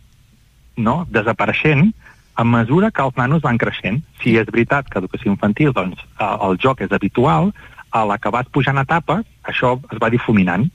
no, 0.77 1.03
desapareixent 1.11 1.91
a 2.39 2.45
mesura 2.47 2.93
que 2.95 3.03
els 3.03 3.17
nanos 3.19 3.43
van 3.43 3.59
creixent. 3.59 4.01
Si 4.23 4.37
és 4.39 4.47
veritat 4.51 4.89
que 4.89 5.01
educació 5.03 5.33
infantil 5.33 5.75
doncs, 5.75 6.01
el 6.23 6.59
joc 6.63 6.85
és 6.87 6.95
habitual, 6.95 7.53
a 7.91 8.05
la 8.05 8.19
que 8.21 8.31
vas 8.31 8.49
pujant 8.53 8.79
etapes, 8.79 9.25
això 9.49 9.79
es 9.91 10.01
va 10.03 10.13
difuminant 10.13 10.69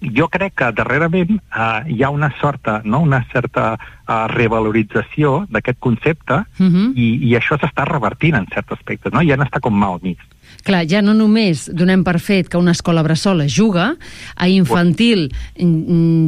jo 0.00 0.28
crec 0.28 0.54
que 0.60 0.70
darrerament 0.76 1.38
uh, 1.38 1.82
hi 1.88 2.02
ha 2.04 2.10
una 2.12 2.30
sorta, 2.40 2.80
no? 2.84 3.00
una 3.00 3.22
certa 3.32 3.74
uh, 3.76 4.26
revalorització 4.32 5.46
d'aquest 5.50 5.78
concepte 5.80 6.34
uh 6.34 6.62
mhm. 6.62 6.74
-huh. 6.74 6.92
i, 6.94 7.28
i 7.28 7.36
això 7.36 7.58
s'està 7.58 7.84
revertint 7.84 8.36
en 8.36 8.46
certs 8.52 8.72
aspectes, 8.72 9.12
no? 9.12 9.20
ja 9.20 9.36
n'està 9.36 9.60
com 9.60 9.74
mal 9.74 9.98
mig. 10.02 10.18
Clar, 10.64 10.84
ja 10.88 11.02
no 11.04 11.14
només 11.14 11.66
donem 11.72 12.04
per 12.06 12.18
fet 12.22 12.48
que 12.48 12.58
una 12.58 12.74
escola 12.76 13.04
bressola 13.06 13.46
juga, 13.48 13.94
a 14.36 14.48
infantil 14.48 15.28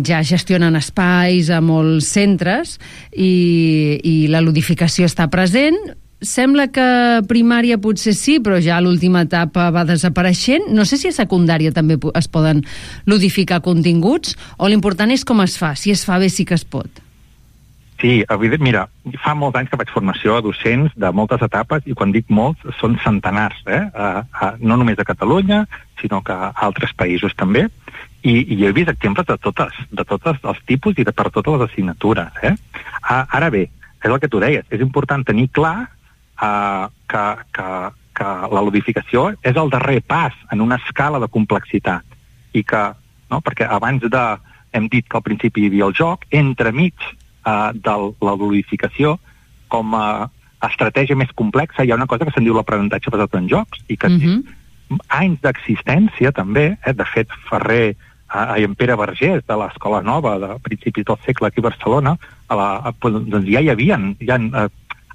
ja 0.07 0.21
gestionen 0.27 0.77
espais 0.79 1.51
a 1.51 1.63
molts 1.65 2.11
centres 2.13 2.77
i, 3.13 3.99
i 4.03 4.15
la 4.29 4.43
ludificació 4.45 5.09
està 5.09 5.29
present, 5.33 5.79
sembla 6.21 6.67
que 6.75 6.87
primària 7.31 7.79
potser 7.79 8.15
sí, 8.17 8.39
però 8.43 8.59
ja 8.63 8.81
l'última 8.83 9.23
etapa 9.27 9.69
va 9.75 9.87
desapareixent. 9.87 10.71
No 10.75 10.85
sé 10.85 10.99
si 10.99 11.11
a 11.11 11.15
secundària 11.15 11.73
també 11.73 11.99
es 12.19 12.29
poden 12.29 12.65
ludificar 13.07 13.63
continguts, 13.63 14.37
o 14.59 14.69
l'important 14.69 15.15
és 15.15 15.25
com 15.25 15.43
es 15.45 15.59
fa. 15.59 15.75
Si 15.79 15.95
es 15.95 16.05
fa 16.05 16.19
bé 16.19 16.31
sí 16.31 16.45
que 16.45 16.59
es 16.59 16.67
pot. 16.67 17.08
Sí, 18.01 18.23
evident, 18.31 18.63
mira, 18.63 18.85
fa 19.25 19.33
molts 19.35 19.59
anys 19.59 19.73
que 19.73 19.79
faig 19.81 19.91
formació 19.91 20.37
a 20.37 20.43
docents 20.45 20.93
de 20.95 21.09
moltes 21.11 21.43
etapes 21.43 21.87
i 21.91 21.97
quan 21.99 22.13
dic 22.15 22.29
molts 22.31 22.63
són 22.79 22.95
centenars, 23.03 23.59
eh? 23.67 23.81
A, 23.91 24.11
a, 24.31 24.51
no 24.63 24.77
només 24.79 25.01
a 25.03 25.07
Catalunya, 25.09 25.65
sinó 25.99 26.21
que 26.23 26.35
a 26.35 26.53
altres 26.69 26.95
països 26.95 27.35
també. 27.35 27.67
I, 28.23 28.37
i 28.55 28.61
he 28.67 28.71
vist 28.75 28.93
exemples 28.93 29.27
de 29.27 29.35
totes, 29.43 29.75
de 29.91 30.07
tots 30.07 30.31
els 30.31 30.63
tipus 30.71 30.99
i 30.99 31.07
de 31.07 31.15
per 31.15 31.27
totes 31.35 31.59
les 31.59 31.67
assignatures. 31.67 32.39
Eh? 32.47 32.55
A, 33.03 33.25
ara 33.39 33.51
bé, 33.51 33.67
és 33.99 34.11
el 34.11 34.19
que 34.23 34.31
tu 34.31 34.39
deies, 34.43 34.67
és 34.71 34.83
important 34.85 35.27
tenir 35.27 35.49
clar 35.55 35.77
eh, 35.87 36.87
que, 37.11 37.27
que, 37.55 37.69
que 38.19 38.33
la 38.55 38.63
ludificació 38.63 39.33
és 39.43 39.59
el 39.59 39.71
darrer 39.75 40.01
pas 40.07 40.35
en 40.55 40.63
una 40.63 40.79
escala 40.83 41.19
de 41.23 41.31
complexitat 41.31 42.07
i 42.55 42.63
que, 42.63 42.83
no, 43.31 43.43
perquè 43.43 43.67
abans 43.67 44.07
de, 44.07 44.27
hem 44.73 44.87
dit 44.91 45.07
que 45.07 45.19
al 45.19 45.27
principi 45.27 45.65
hi 45.65 45.73
havia 45.73 45.91
el 45.91 45.97
joc, 45.99 46.27
entremig 46.31 46.95
eh, 47.49 47.71
de 47.75 47.97
la 48.27 48.35
ludificació 48.41 49.17
com 49.73 49.95
a 49.95 50.29
estratègia 50.67 51.17
més 51.17 51.31
complexa 51.39 51.85
hi 51.85 51.93
ha 51.93 51.99
una 52.01 52.09
cosa 52.11 52.27
que 52.27 52.35
se'n 52.35 52.47
diu 52.47 52.57
l'aprenentatge 52.57 53.13
basat 53.15 53.37
en 53.39 53.49
jocs 53.51 53.85
i 53.89 53.97
que 53.97 54.09
uh 54.09 54.17
mhm. 54.17 54.43
-huh. 54.43 55.01
anys 55.09 55.41
d'existència 55.41 56.33
també, 56.33 56.79
eh, 56.85 56.93
de 56.93 57.05
fet 57.05 57.29
Ferrer 57.49 57.95
eh, 58.35 58.61
i 58.61 58.65
en 58.65 58.75
Pere 58.75 58.97
Vergés 58.97 59.45
de 59.47 59.57
l'Escola 59.57 60.03
Nova 60.03 60.39
de 60.39 60.59
principis 60.63 61.05
del 61.05 61.19
segle 61.25 61.49
aquí 61.49 61.61
a 61.61 61.69
Barcelona 61.71 62.19
a 62.49 62.55
la, 62.55 62.69
a, 62.89 62.93
doncs 63.03 63.49
ja 63.49 63.61
hi 63.61 63.71
havia 63.71 63.99
ja, 64.21 64.37
eh, 64.37 64.69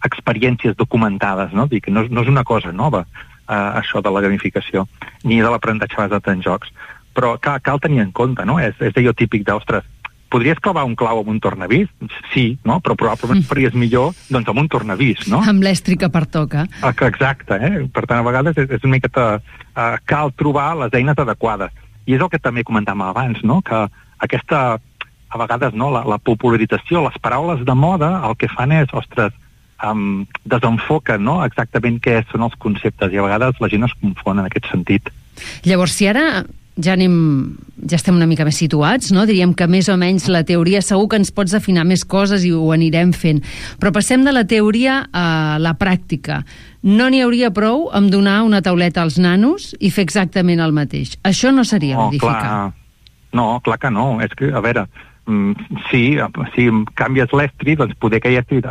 experiències 0.03 0.75
documentades, 0.75 1.53
no? 1.53 1.67
Dic, 1.67 1.87
no, 1.87 2.03
no 2.09 2.21
és 2.21 2.27
una 2.27 2.43
cosa 2.43 2.71
nova, 2.71 3.05
eh, 3.47 3.69
això 3.81 4.01
de 4.01 4.11
la 4.11 4.21
gamificació, 4.21 4.87
ni 5.23 5.39
de 5.41 5.49
l'aprenentatge 5.49 5.97
basat 5.97 6.27
en 6.27 6.43
jocs. 6.43 6.71
Però 7.13 7.37
cal, 7.39 7.61
cal 7.61 7.79
tenir 7.79 8.01
en 8.01 8.11
compte, 8.11 8.45
no? 8.45 8.59
És, 8.59 8.75
és 8.81 8.95
allò 8.99 9.13
típic 9.15 9.45
d'ostres, 9.47 9.85
podries 10.33 10.61
clavar 10.63 10.83
un 10.89 10.95
clau 10.99 11.21
amb 11.21 11.29
un 11.31 11.39
tornavís? 11.43 11.91
Sí, 12.33 12.45
no? 12.65 12.79
però 12.83 12.97
probablement 12.99 13.43
mm. 13.43 13.49
faries 13.49 13.77
millor 13.77 14.11
doncs, 14.27 14.49
amb 14.49 14.63
un 14.63 14.69
tornavís, 14.71 15.27
no? 15.31 15.43
Amb 15.45 15.65
l'estri 15.65 15.97
que 16.01 16.09
pertoca. 16.13 16.65
Ah, 16.81 16.93
exacte, 17.07 17.59
eh? 17.59 17.83
Per 17.93 18.05
tant, 18.07 18.23
a 18.23 18.27
vegades 18.27 18.57
és, 18.57 18.71
és 18.79 18.87
una 18.87 18.97
miqueta... 18.97 19.27
Uh, 19.73 19.95
cal 20.05 20.29
trobar 20.37 20.75
les 20.77 20.93
eines 20.93 21.17
adequades. 21.17 21.71
I 22.05 22.13
és 22.13 22.21
el 22.21 22.29
que 22.29 22.37
també 22.37 22.61
comentàvem 22.61 23.07
abans, 23.07 23.39
no? 23.41 23.55
Que 23.65 23.79
aquesta, 24.21 24.59
a 24.77 25.39
vegades, 25.41 25.73
no? 25.73 25.87
La, 25.89 26.03
la 26.05 26.19
popularització, 26.21 27.01
les 27.07 27.17
paraules 27.23 27.63
de 27.65 27.73
moda, 27.73 28.11
el 28.27 28.37
que 28.37 28.51
fan 28.53 28.75
és, 28.75 28.93
ostres, 28.93 29.33
um, 29.83 30.25
desenfoquen 30.45 31.23
no? 31.23 31.39
exactament 31.45 31.99
què 32.03 32.21
són 32.31 32.45
els 32.47 32.55
conceptes 32.61 33.13
i 33.13 33.19
a 33.19 33.25
vegades 33.25 33.59
la 33.63 33.69
gent 33.71 33.87
es 33.87 33.95
confon 34.01 34.41
en 34.41 34.49
aquest 34.49 34.69
sentit. 34.71 35.09
Llavors, 35.67 35.95
si 35.97 36.07
ara 36.09 36.43
ja 36.81 36.95
anem, 36.95 37.15
ja 37.85 37.97
estem 37.99 38.15
una 38.17 38.25
mica 38.29 38.45
més 38.47 38.57
situats, 38.57 39.11
no? 39.13 39.27
Diríem 39.29 39.53
que 39.57 39.67
més 39.69 39.89
o 39.93 39.97
menys 39.99 40.25
la 40.31 40.43
teoria 40.47 40.81
segur 40.81 41.07
que 41.11 41.19
ens 41.21 41.31
pots 41.35 41.53
afinar 41.53 41.85
més 41.85 42.05
coses 42.05 42.45
i 42.47 42.53
ho 42.53 42.71
anirem 42.73 43.13
fent. 43.13 43.43
Però 43.81 43.93
passem 43.93 44.25
de 44.25 44.33
la 44.33 44.45
teoria 44.49 45.03
a 45.13 45.59
la 45.61 45.75
pràctica. 45.77 46.41
No 46.83 47.09
n'hi 47.11 47.21
hauria 47.23 47.53
prou 47.53 47.89
amb 47.93 48.09
donar 48.11 48.41
una 48.47 48.63
tauleta 48.65 49.03
als 49.03 49.19
nanos 49.21 49.71
i 49.79 49.91
fer 49.93 50.07
exactament 50.07 50.63
el 50.63 50.73
mateix. 50.75 51.17
Això 51.23 51.53
no 51.53 51.63
seria 51.67 51.99
no, 51.99 52.09
modificar. 52.09 52.39
Clar, 52.41 53.01
no, 53.37 53.47
clar 53.65 53.79
que 53.79 53.93
no. 53.93 54.07
És 54.25 54.33
que, 54.37 54.49
a 54.49 54.63
veure, 54.65 54.87
mm, 55.29 55.69
sí, 55.91 56.05
si 56.55 56.69
canvies 56.97 57.37
l'estri, 57.37 57.77
doncs 57.77 57.99
poder 58.01 58.23
que 58.23 58.33
hi 58.33 58.41
hagi 58.41 58.63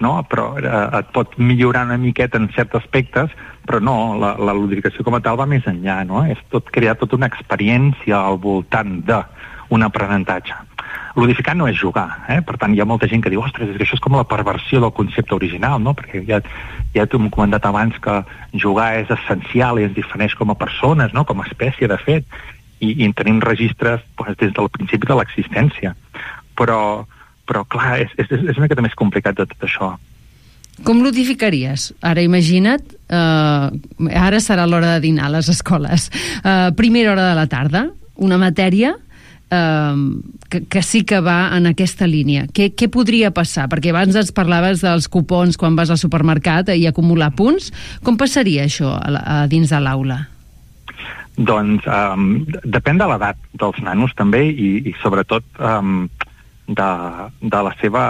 no? 0.00 0.20
però 0.30 0.50
eh, 0.60 0.98
et 1.00 1.10
pot 1.14 1.36
millorar 1.38 1.86
una 1.88 1.98
miqueta 2.00 2.40
en 2.40 2.48
certs 2.54 2.80
aspectes, 2.80 3.32
però 3.66 3.80
no, 3.82 3.96
la, 4.20 4.34
la 4.38 4.54
ludificació 4.56 5.04
com 5.04 5.16
a 5.18 5.22
tal 5.24 5.38
va 5.40 5.48
més 5.48 5.66
enllà, 5.66 6.02
no? 6.08 6.24
és 6.28 6.40
tot 6.52 6.70
crear 6.74 6.96
tota 7.00 7.18
una 7.18 7.30
experiència 7.30 8.18
al 8.18 8.40
voltant 8.42 9.00
d'un 9.06 9.86
aprenentatge. 9.88 10.54
ludificar 11.16 11.56
no 11.56 11.66
és 11.66 11.78
jugar, 11.80 12.26
eh? 12.28 12.42
per 12.44 12.58
tant 12.60 12.74
hi 12.74 12.80
ha 12.80 12.84
molta 12.84 13.08
gent 13.08 13.22
que 13.24 13.30
diu, 13.32 13.40
ostres, 13.40 13.70
és 13.70 13.78
que 13.78 13.86
això 13.86 13.96
és 13.96 14.02
com 14.04 14.18
la 14.18 14.26
perversió 14.28 14.80
del 14.80 14.92
concepte 14.92 15.34
original, 15.34 15.80
no? 15.80 15.94
perquè 15.96 16.20
ja, 16.28 16.42
ja 16.94 17.06
t'ho 17.06 17.16
hem 17.16 17.30
comentat 17.32 17.64
abans 17.64 17.96
que 18.04 18.18
jugar 18.52 18.90
és 19.00 19.10
essencial 19.10 19.80
i 19.80 19.88
ens 19.88 19.96
defineix 19.96 20.36
com 20.36 20.52
a 20.52 20.58
persones, 20.60 21.16
no? 21.16 21.24
com 21.24 21.40
a 21.40 21.48
espècie, 21.48 21.88
de 21.88 21.96
fet, 22.04 22.28
i, 22.80 22.92
i 23.04 23.12
tenim 23.16 23.40
registres 23.40 24.04
doncs, 24.18 24.36
des 24.40 24.52
del 24.52 24.68
principi 24.72 25.08
de 25.08 25.16
l'existència. 25.18 25.94
Però, 26.56 27.06
però 27.48 27.64
clar, 27.70 28.00
és, 28.04 28.12
és, 28.20 28.30
és 28.36 28.56
una 28.56 28.66
miqueta 28.66 28.84
més 28.84 28.96
complicat 28.98 29.38
de 29.38 29.46
tot 29.48 29.66
això. 29.68 29.94
Com 30.84 31.00
notificaries? 31.00 31.88
Ara 32.04 32.20
imagina't, 32.20 32.84
eh, 33.08 34.12
ara 34.12 34.40
serà 34.44 34.66
l'hora 34.68 34.96
de 34.96 35.06
dinar 35.06 35.30
a 35.30 35.34
les 35.38 35.48
escoles. 35.48 36.10
Eh, 36.44 36.70
primera 36.76 37.12
hora 37.12 37.30
de 37.30 37.34
la 37.38 37.46
tarda, 37.48 37.86
una 38.16 38.36
matèria 38.36 38.92
eh, 39.50 39.94
que, 40.50 40.64
que 40.66 40.82
sí 40.82 41.04
que 41.04 41.20
va 41.20 41.56
en 41.56 41.66
aquesta 41.70 42.06
línia. 42.06 42.46
Què, 42.52 42.70
què 42.76 42.90
podria 42.92 43.32
passar? 43.32 43.70
Perquè 43.72 43.90
abans 43.94 44.16
ens 44.16 44.32
parlaves 44.36 44.84
dels 44.84 45.08
cupons 45.08 45.56
quan 45.56 45.76
vas 45.78 45.90
al 45.90 46.00
supermercat 46.00 46.74
i 46.76 46.86
acumular 46.86 47.32
punts. 47.36 47.72
Com 48.04 48.18
passaria 48.20 48.66
això 48.68 48.92
a, 48.98 49.16
a 49.16 49.36
dins 49.48 49.72
de 49.72 49.80
l'aula? 49.80 50.26
Doncs 51.36 51.84
um, 51.84 52.46
depèn 52.64 53.00
de 53.00 53.08
l'edat 53.10 53.40
dels 53.60 53.80
nanos 53.84 54.14
també 54.16 54.46
i, 54.48 54.70
i 54.88 54.94
sobretot 55.02 55.44
um, 55.60 56.06
de, 56.66 56.90
de 57.40 57.62
la 57.66 57.74
seva 57.82 58.06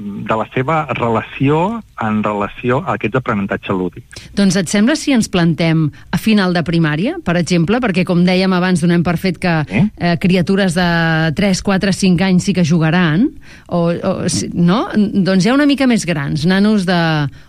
de 0.00 0.36
la 0.36 0.46
seva 0.54 0.76
relació 0.96 1.80
en 2.00 2.22
relació 2.24 2.80
a 2.80 2.94
aquests 2.96 3.20
aprenentatge 3.20 3.74
lúdic. 3.76 4.20
Doncs 4.36 4.56
et 4.56 4.70
sembla 4.72 4.96
si 4.96 5.12
ens 5.12 5.28
plantem 5.32 5.86
a 6.10 6.20
final 6.20 6.56
de 6.56 6.62
primària, 6.66 7.18
per 7.24 7.36
exemple, 7.40 7.80
perquè 7.84 8.06
com 8.08 8.24
dèiem 8.24 8.54
abans 8.56 8.80
donem 8.80 9.04
per 9.06 9.18
fet 9.20 9.40
que 9.42 9.54
eh? 9.66 9.84
Eh, 9.96 10.16
criatures 10.22 10.76
de 10.78 10.88
3, 11.36 11.62
4, 11.68 11.94
5 12.00 12.28
anys 12.30 12.48
sí 12.48 12.56
que 12.56 12.64
jugaran, 12.64 13.28
o, 13.68 13.82
o, 13.92 14.14
no? 14.56 14.82
Doncs 14.96 15.44
hi 15.44 15.52
ha 15.52 15.56
una 15.58 15.68
mica 15.68 15.88
més 15.90 16.08
grans, 16.08 16.48
nanos 16.48 16.88
de 16.88 17.00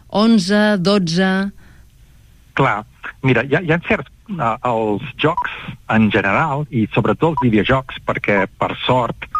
11, 0.09 0.77
12... 0.83 1.33
Clar, 2.59 2.81
mira, 3.23 3.45
hi 3.47 3.55
ha, 3.55 3.61
hi 3.63 3.71
ha 3.71 3.79
certs 3.87 4.11
uh, 4.35 4.57
els 4.67 5.05
jocs 5.23 5.53
en 5.95 6.09
general 6.11 6.65
i 6.69 6.83
sobretot 6.91 7.31
els 7.31 7.45
videojocs 7.45 8.01
perquè 8.03 8.43
per 8.59 8.73
sort 8.83 9.30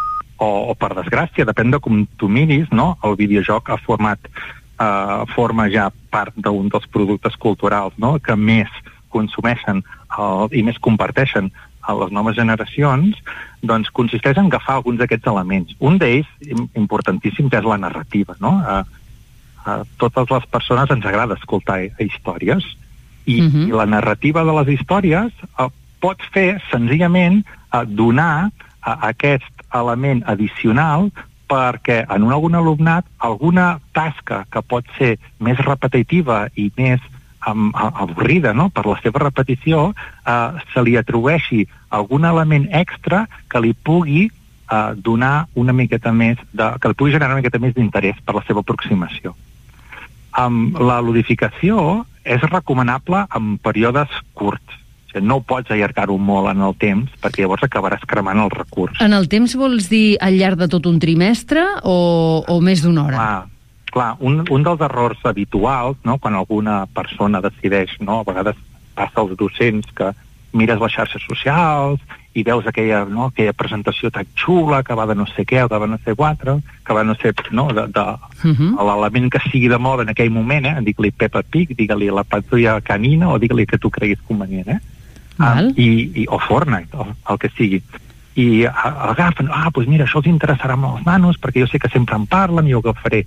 o, 0.42 0.48
o 0.72 0.74
per 0.78 0.92
desgràcia, 0.98 1.46
depèn 1.48 1.72
de 1.74 1.80
com 1.82 2.02
tu 2.18 2.28
miris, 2.28 2.70
no? 2.74 2.96
el 3.06 3.16
videojoc 3.20 3.70
ha 3.70 3.78
format 3.80 4.18
uh, 4.28 5.22
forma 5.34 5.68
ja 5.72 5.90
part 6.12 6.34
d'un 6.36 6.70
dels 6.72 6.88
productes 6.92 7.38
culturals 7.40 7.94
no? 8.02 8.16
que 8.18 8.36
més 8.36 8.70
consumeixen 9.14 9.84
el, 10.18 10.48
i 10.56 10.64
més 10.66 10.80
comparteixen 10.82 11.52
a 11.82 11.94
les 11.98 12.12
noves 12.14 12.36
generacions, 12.38 13.18
doncs 13.62 13.90
consisteix 13.94 14.38
en 14.38 14.50
agafar 14.50 14.78
alguns 14.78 15.00
d'aquests 15.00 15.30
elements. 15.32 15.74
Un 15.82 15.98
d'ells, 15.98 16.28
importantíssim, 16.78 17.48
és 17.50 17.66
la 17.66 17.78
narrativa. 17.82 18.36
No? 18.42 18.54
A, 18.62 18.82
a 19.66 19.80
totes 19.98 20.30
les 20.30 20.46
persones 20.50 20.90
ens 20.94 21.08
agrada 21.10 21.38
escoltar 21.38 21.80
històries, 22.02 22.66
i, 23.24 23.40
uh 23.40 23.46
-huh. 23.46 23.68
i 23.68 23.70
la 23.70 23.86
narrativa 23.86 24.44
de 24.44 24.52
les 24.52 24.68
històries 24.78 25.32
uh, 25.58 25.70
pot 26.00 26.18
fer 26.32 26.60
senzillament 26.70 27.44
uh, 27.72 27.84
donar 27.86 28.50
uh, 28.50 28.96
aquest 29.10 29.51
element 29.74 30.22
addicional 30.28 31.10
perquè 31.52 32.02
en 32.08 32.24
un 32.24 32.32
algun 32.32 32.54
alumnat 32.56 33.08
alguna 33.18 33.76
tasca 33.92 34.44
que 34.50 34.62
pot 34.64 34.86
ser 34.98 35.16
més 35.38 35.58
repetitiva 35.66 36.46
i 36.56 36.70
més 36.78 37.02
um, 37.48 37.70
avorrida 37.74 38.54
no? 38.56 38.68
per 38.70 38.86
la 38.86 38.98
seva 39.02 39.24
repetició 39.26 39.90
uh, 39.92 40.60
se 40.72 40.84
li 40.84 40.96
atribueixi 40.96 41.66
algun 41.90 42.24
element 42.28 42.68
extra 42.72 43.26
que 43.52 43.60
li 43.60 43.74
pugui 43.74 44.28
uh, 44.28 44.92
donar 44.96 45.48
una 45.54 45.74
miqueta 45.76 46.12
més 46.12 46.40
de, 46.52 46.72
que 46.80 46.92
li 46.92 46.98
pugui 46.98 47.16
generar 47.16 47.34
una 47.34 47.42
miqueta 47.42 47.60
més 47.62 47.74
d'interès 47.76 48.20
per 48.24 48.36
la 48.38 48.44
seva 48.48 48.64
aproximació. 48.64 49.36
Um, 50.38 50.72
la 50.80 51.02
ludificació 51.04 52.04
és 52.24 52.40
recomanable 52.48 53.26
en 53.36 53.56
períodes 53.60 54.12
curts. 54.38 54.81
No 55.20 55.40
pots 55.44 55.70
allargar-ho 55.70 56.16
molt 56.18 56.48
en 56.54 56.62
el 56.64 56.74
temps 56.80 57.10
perquè 57.20 57.44
llavors 57.44 57.66
acabaràs 57.66 58.04
cremant 58.08 58.40
el 58.40 58.50
recurs. 58.50 59.00
En 59.04 59.12
el 59.12 59.28
temps 59.28 59.56
vols 59.58 59.88
dir 59.92 60.16
al 60.20 60.38
llarg 60.38 60.56
de 60.62 60.68
tot 60.72 60.86
un 60.86 60.98
trimestre 61.02 61.64
o, 61.84 62.44
o 62.48 62.60
més 62.60 62.82
d'una 62.82 63.04
hora? 63.04 63.16
Clar, 63.16 63.46
clar 63.92 64.10
un, 64.20 64.42
un 64.48 64.62
dels 64.66 64.80
errors 64.80 65.20
habituals, 65.28 65.98
no, 66.04 66.18
quan 66.18 66.38
alguna 66.38 66.86
persona 66.86 67.42
decideix, 67.44 67.98
no, 68.00 68.20
a 68.20 68.28
vegades 68.28 68.56
passa 68.94 69.20
als 69.20 69.36
docents 69.36 69.88
que 69.96 70.12
mires 70.52 70.80
les 70.80 70.92
xarxes 70.92 71.24
socials 71.24 72.00
i 72.36 72.44
veus 72.44 72.66
aquella, 72.68 73.02
no, 73.08 73.28
aquella 73.28 73.52
presentació 73.56 74.10
tan 74.12 74.28
xula 74.38 74.82
que 74.84 74.96
va 74.96 75.06
de 75.08 75.16
no 75.16 75.26
sé 75.28 75.44
què 75.48 75.62
o 75.64 75.68
que 75.68 75.76
va 75.76 75.86
de 75.86 75.92
no 75.94 76.00
sé 76.04 76.14
quatre, 76.16 76.56
que 76.84 76.96
va 76.96 77.04
no 77.04 77.16
sé, 77.20 77.34
no, 77.52 77.66
de, 77.72 77.86
de 77.88 78.04
uh 78.04 78.48
mhm. 78.48 78.72
-huh. 78.76 78.86
l'element 78.88 79.30
que 79.32 79.40
sigui 79.50 79.68
de 79.68 79.78
moda 79.78 80.02
en 80.02 80.08
aquell 80.08 80.30
moment, 80.30 80.64
eh? 80.66 80.76
digue-li 80.80 81.10
Peppa 81.10 81.42
Pig, 81.42 81.76
digue-li 81.76 82.10
la 82.10 82.24
patrulla 82.24 82.80
canina 82.80 83.28
o 83.28 83.38
digue-li 83.38 83.66
que 83.66 83.78
tu 83.78 83.90
creguis 83.90 84.20
convenient, 84.26 84.68
eh? 84.68 84.80
Val. 85.42 85.74
I, 85.76 85.90
i, 86.22 86.26
o 86.30 86.38
Fortnite, 86.42 86.96
o 86.96 87.10
el 87.34 87.42
que 87.42 87.52
sigui 87.56 87.82
i 88.32 88.64
agafen, 88.64 89.50
ah, 89.52 89.68
doncs 89.68 89.90
mira, 89.92 90.06
això 90.06 90.22
els 90.22 90.30
interessarà 90.30 90.72
molt 90.80 91.02
als 91.02 91.08
nanos 91.08 91.36
perquè 91.40 91.60
jo 91.60 91.68
sé 91.68 91.76
que 91.82 91.90
sempre 91.92 92.16
en 92.16 92.24
parlen 92.30 92.68
i 92.68 92.72
ho 92.72 92.80
agafaré 92.80 93.26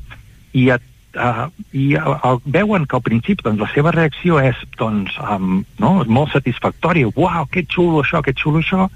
i 0.58 0.70
et 0.74 0.82
uh, 1.16 1.46
i 1.72 1.96
uh, 1.96 2.38
veuen 2.46 2.86
que 2.86 2.98
al 2.98 3.04
principi 3.06 3.46
doncs, 3.46 3.62
la 3.62 3.70
seva 3.74 3.94
reacció 3.96 4.40
és 4.42 4.58
doncs, 4.80 5.16
um, 5.22 5.62
no? 5.82 5.92
molt 6.08 6.34
satisfactòria, 6.34 7.12
uau, 7.16 7.46
que 7.52 7.66
xulo 7.70 8.02
això, 8.04 8.22
que 8.26 8.36
xulo 8.36 8.64
això, 8.64 8.90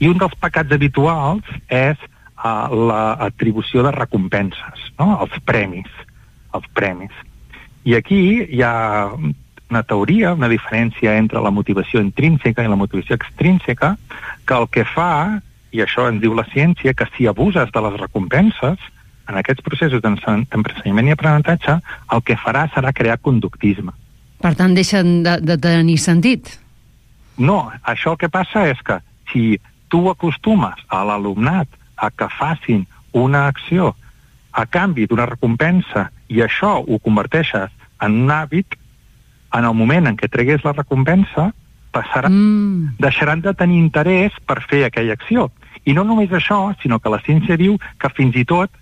i 0.00 0.10
un 0.10 0.20
dels 0.20 0.34
pecats 0.40 0.74
habituals 0.74 1.46
és 1.68 2.00
uh, 2.00 2.66
l'atribució 2.90 3.84
de 3.86 3.94
recompenses, 3.94 4.90
no? 4.98 5.14
els 5.24 5.38
premis, 5.46 5.88
els 6.54 6.68
premis. 6.74 7.14
I 7.84 7.98
aquí 7.98 8.20
hi 8.48 8.62
ha 8.64 8.74
una 9.74 9.82
teoria, 9.82 10.32
una 10.38 10.48
diferència 10.48 11.16
entre 11.18 11.42
la 11.42 11.50
motivació 11.50 12.00
intrínseca 12.00 12.62
i 12.62 12.70
la 12.70 12.78
motivació 12.78 13.18
extrínseca, 13.18 13.96
que 14.46 14.54
el 14.54 14.68
que 14.70 14.86
fa, 14.86 15.40
i 15.74 15.82
això 15.82 16.06
ens 16.08 16.22
diu 16.22 16.36
la 16.38 16.46
ciència, 16.52 16.94
que 16.94 17.08
si 17.16 17.26
abuses 17.26 17.72
de 17.74 17.82
les 17.88 17.98
recompenses, 18.00 18.78
en 19.28 19.40
aquests 19.40 19.64
processos 19.64 20.02
d'ensenyament 20.04 21.08
i 21.08 21.14
aprenentatge, 21.14 21.78
el 22.14 22.22
que 22.28 22.36
farà 22.38 22.66
serà 22.74 22.92
crear 22.94 23.18
conductisme. 23.18 23.94
Per 24.44 24.52
tant, 24.58 24.74
deixen 24.76 25.22
de, 25.24 25.38
de 25.40 25.56
tenir 25.58 25.96
sentit? 25.98 26.52
No, 27.40 27.72
això 27.82 28.14
el 28.14 28.20
que 28.20 28.30
passa 28.30 28.66
és 28.70 28.80
que 28.84 29.00
si 29.32 29.56
tu 29.90 30.04
acostumes 30.10 30.84
a 30.92 31.02
l'alumnat 31.08 31.66
a 31.96 32.10
que 32.12 32.28
facin 32.36 32.84
una 33.16 33.46
acció 33.48 33.94
a 34.52 34.66
canvi 34.70 35.08
d'una 35.08 35.26
recompensa 35.26 36.10
i 36.30 36.44
això 36.44 36.76
ho 36.84 37.00
converteixes 37.02 37.72
en 38.04 38.20
un 38.26 38.30
hàbit, 38.34 38.76
en 39.54 39.64
el 39.64 39.74
moment 39.74 40.08
en 40.10 40.16
què 40.18 40.28
tregués 40.30 40.64
la 40.66 40.74
recompensa, 40.74 41.50
passarà, 41.94 42.30
mm. 42.30 42.96
deixaran 43.02 43.44
de 43.44 43.54
tenir 43.54 43.78
interès 43.78 44.34
per 44.46 44.60
fer 44.66 44.84
aquella 44.86 45.14
acció. 45.14 45.50
I 45.84 45.94
no 45.94 46.04
només 46.06 46.32
això, 46.32 46.72
sinó 46.82 46.98
que 46.98 47.12
la 47.12 47.20
ciència 47.22 47.58
diu 47.60 47.76
que 48.00 48.10
fins 48.16 48.36
i 48.40 48.44
tot 48.48 48.72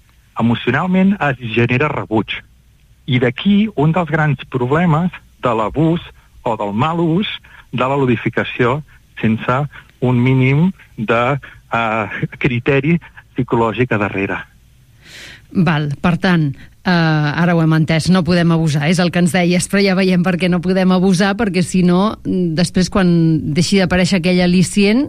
emocionalment 0.40 1.16
es 1.28 1.40
genera 1.54 1.90
rebuig. 1.92 2.38
I 3.06 3.18
d'aquí 3.20 3.66
un 3.76 3.92
dels 3.92 4.10
grans 4.10 4.42
problemes 4.48 5.12
de 5.42 5.54
l'abús 5.58 6.04
o 6.46 6.56
del 6.56 6.72
mal 6.72 7.02
ús 7.02 7.28
de 7.72 7.84
la 7.84 7.98
ludificació 7.98 8.80
sense 9.20 9.58
un 10.02 10.18
mínim 10.22 10.70
de 10.96 11.22
uh, 11.36 12.06
criteri 12.38 12.98
psicològic 13.34 13.92
a 13.92 14.00
darrere. 14.02 14.38
Val, 15.52 15.90
per 16.00 16.16
tant, 16.22 16.50
uh, 16.86 17.40
ara 17.42 17.54
ho 17.54 17.62
hem 17.62 17.76
entès, 17.78 18.08
no 18.12 18.24
podem 18.26 18.52
abusar, 18.54 18.88
és 18.90 19.00
el 19.02 19.12
que 19.14 19.22
ens 19.22 19.34
deies, 19.34 19.68
però 19.70 19.82
ja 19.84 19.96
veiem 19.98 20.22
per 20.26 20.36
què 20.40 20.50
no 20.50 20.62
podem 20.64 20.92
abusar, 20.94 21.34
perquè 21.38 21.64
si 21.66 21.82
no, 21.86 22.16
després 22.24 22.90
quan 22.92 23.08
deixi 23.54 23.80
d'aparèixer 23.82 24.20
aquell 24.20 24.42
al·licient, 24.44 25.08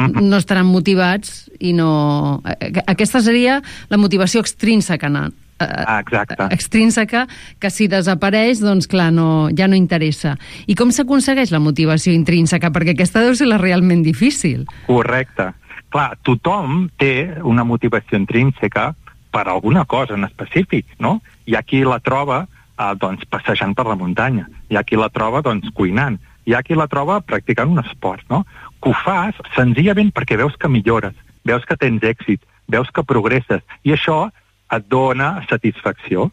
no 0.00 0.38
estaran 0.38 0.66
motivats 0.66 1.44
i 1.62 1.72
no... 1.76 2.42
Aquesta 2.90 3.20
seria 3.22 3.60
la 3.90 4.00
motivació 4.00 4.42
extrínseca, 4.42 5.10
no? 5.12 5.28
Ah, 5.60 6.00
exacte. 6.00 6.36
extrínseca, 6.50 7.26
que 7.60 7.68
si 7.68 7.84
desapareix, 7.92 8.62
doncs 8.64 8.88
clar, 8.88 9.10
no, 9.12 9.50
ja 9.52 9.68
no 9.68 9.76
interessa. 9.76 10.38
I 10.64 10.74
com 10.74 10.88
s'aconsegueix 10.88 11.52
la 11.52 11.60
motivació 11.60 12.14
intrínseca? 12.16 12.70
Perquè 12.72 12.94
aquesta 12.94 13.20
deu 13.20 13.36
ser 13.36 13.50
la 13.50 13.60
realment 13.60 14.00
difícil. 14.06 14.64
Correcte. 14.86 15.50
Clar, 15.92 16.14
tothom 16.24 16.86
té 16.96 17.28
una 17.44 17.66
motivació 17.68 18.16
intrínseca 18.16 18.94
per 19.30 19.46
alguna 19.48 19.84
cosa 19.84 20.14
en 20.14 20.24
específic, 20.26 20.86
no? 20.98 21.20
Hi 21.46 21.56
ha 21.56 21.62
qui 21.62 21.84
la 21.86 22.00
troba 22.02 22.42
eh, 22.44 22.92
doncs, 23.00 23.26
passejant 23.30 23.74
per 23.78 23.86
la 23.86 23.98
muntanya, 23.98 24.48
hi 24.68 24.76
ha 24.76 24.84
qui 24.84 24.98
la 24.98 25.10
troba 25.12 25.42
doncs, 25.46 25.70
cuinant, 25.76 26.18
hi 26.46 26.54
ha 26.54 26.62
qui 26.66 26.78
la 26.78 26.88
troba 26.90 27.20
practicant 27.20 27.70
un 27.70 27.82
esport, 27.82 28.24
no? 28.30 28.44
que 28.80 28.90
ho 28.90 28.96
fas 28.96 29.36
senzillament 29.56 30.12
perquè 30.16 30.38
veus 30.40 30.56
que 30.56 30.70
millores, 30.72 31.14
veus 31.44 31.66
que 31.68 31.76
tens 31.76 32.02
èxit, 32.02 32.40
veus 32.70 32.88
que 32.94 33.04
progresses, 33.04 33.62
i 33.84 33.92
això 33.94 34.30
et 34.72 34.86
dona 34.88 35.40
satisfacció, 35.50 36.30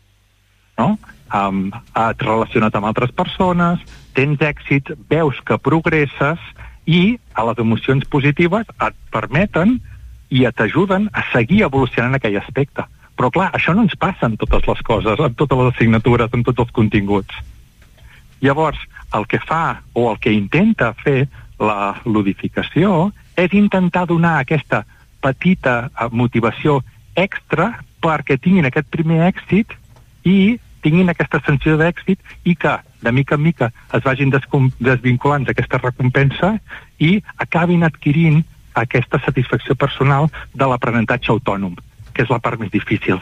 no? 0.77 0.95
Um, 1.35 1.73
et 1.91 2.21
relacionat 2.23 2.75
amb 2.77 2.87
altres 2.87 3.11
persones, 3.11 3.81
tens 4.15 4.39
èxit, 4.39 4.93
veus 5.11 5.41
que 5.43 5.57
progresses 5.59 6.39
i 6.87 7.17
a 7.35 7.43
les 7.49 7.59
emocions 7.59 8.05
positives 8.07 8.69
et 8.79 8.95
permeten 9.11 9.75
i 10.29 10.45
t'ajuden 10.51 11.09
a 11.13 11.23
seguir 11.31 11.63
evolucionant 11.67 12.17
aquell 12.17 12.37
aspecte. 12.39 12.85
Però 13.17 13.31
clar, 13.33 13.49
això 13.57 13.73
no 13.73 13.85
ens 13.87 13.95
passa 13.97 14.27
en 14.29 14.37
totes 14.37 14.67
les 14.67 14.81
coses, 14.85 15.19
en 15.19 15.33
totes 15.33 15.57
les 15.57 15.73
assignatures, 15.73 16.33
en 16.33 16.43
tots 16.45 16.65
els 16.65 16.73
continguts. 16.75 17.39
Llavors, 18.41 18.77
el 19.17 19.25
que 19.25 19.39
fa 19.41 19.81
o 19.93 20.11
el 20.11 20.19
que 20.21 20.33
intenta 20.35 20.91
fer 21.01 21.25
la 21.57 21.95
ludificació 22.05 23.09
és 23.37 23.53
intentar 23.57 24.05
donar 24.05 24.37
aquesta 24.41 24.83
petita 25.23 25.87
eh, 25.89 26.07
motivació 26.11 26.81
extra 27.17 27.71
perquè 28.03 28.37
tinguin 28.37 28.67
aquest 28.69 28.89
primer 28.93 29.23
èxit 29.31 29.73
i 30.27 30.59
tinguin 30.85 31.09
aquesta 31.09 31.39
sensació 31.41 31.79
d'èxit 31.79 32.21
i 32.45 32.53
que, 32.55 32.75
de 33.01 33.11
mica 33.11 33.35
en 33.35 33.41
mica, 33.41 33.71
es 33.93 34.03
vagin 34.05 34.29
desvinculant 34.29 35.47
d'aquesta 35.47 35.81
recompensa 35.81 36.53
i 37.01 37.17
acabin 37.41 37.83
adquirint 37.83 38.43
aquesta 38.81 39.19
satisfacció 39.25 39.75
personal 39.75 40.29
de 40.53 40.69
l'aprenentatge 40.69 41.31
autònom, 41.33 41.75
que 42.13 42.25
és 42.25 42.33
la 42.33 42.41
part 42.43 42.59
més 42.61 42.71
difícil. 42.73 43.21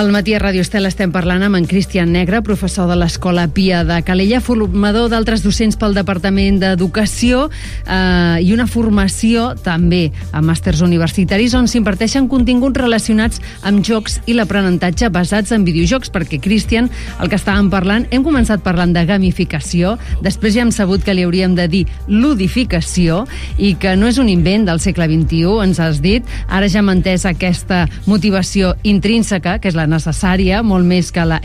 Al 0.00 0.08
matí 0.12 0.32
a 0.32 0.38
Ràdio 0.40 0.62
Estel 0.64 0.88
estem 0.88 1.10
parlant 1.12 1.42
amb 1.44 1.58
en 1.58 1.66
Cristian 1.68 2.08
Negre, 2.14 2.38
professor 2.40 2.86
de 2.88 2.94
l'Escola 2.96 3.42
Pia 3.52 3.82
de 3.84 3.98
Calella, 4.00 4.38
formador 4.40 5.10
d'altres 5.12 5.42
docents 5.44 5.76
pel 5.76 5.92
Departament 5.92 6.56
d'Educació 6.62 7.42
eh, 7.84 8.38
i 8.40 8.54
una 8.54 8.64
formació 8.64 9.50
també 9.60 10.06
a 10.32 10.40
màsters 10.40 10.80
universitaris 10.86 11.52
on 11.58 11.68
s'imparteixen 11.68 12.30
continguts 12.32 12.80
relacionats 12.80 13.42
amb 13.60 13.84
jocs 13.84 14.16
i 14.24 14.38
l'aprenentatge 14.38 15.10
basats 15.12 15.52
en 15.52 15.66
videojocs, 15.68 16.08
perquè, 16.14 16.40
Cristian, 16.40 16.88
el 17.20 17.28
que 17.28 17.36
estàvem 17.36 17.68
parlant, 17.68 18.08
hem 18.08 18.24
començat 18.24 18.64
parlant 18.64 18.96
de 18.96 19.04
gamificació, 19.04 19.98
després 20.24 20.56
ja 20.56 20.64
hem 20.64 20.72
sabut 20.72 21.04
que 21.04 21.12
li 21.12 21.28
hauríem 21.28 21.58
de 21.60 21.68
dir 21.68 21.84
ludificació 22.08 23.26
i 23.60 23.74
que 23.76 23.92
no 24.00 24.08
és 24.08 24.16
un 24.16 24.32
invent 24.32 24.64
del 24.64 24.80
segle 24.80 25.10
XXI, 25.12 25.60
ens 25.68 25.84
has 25.84 26.00
dit, 26.00 26.24
ara 26.48 26.72
ja 26.72 26.80
hem 26.80 26.88
entès 26.96 27.28
aquesta 27.28 27.84
motivació 28.08 28.72
intrínseca, 28.80 29.58
que 29.60 29.68
és 29.68 29.76
la 29.76 29.89
necessària, 29.90 30.62
molt 30.62 30.86
més 30.86 31.10
que 31.12 31.26
la 31.26 31.40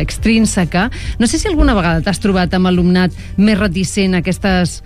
extrínseca. 0.00 0.88
No 1.20 1.28
sé 1.30 1.38
si 1.38 1.48
alguna 1.50 1.76
vegada 1.78 2.04
t'has 2.04 2.22
trobat 2.22 2.54
amb 2.56 2.70
alumnat 2.72 3.14
més 3.38 3.58
reticent 3.60 4.16
a 4.16 4.24
aquestes 4.24 4.80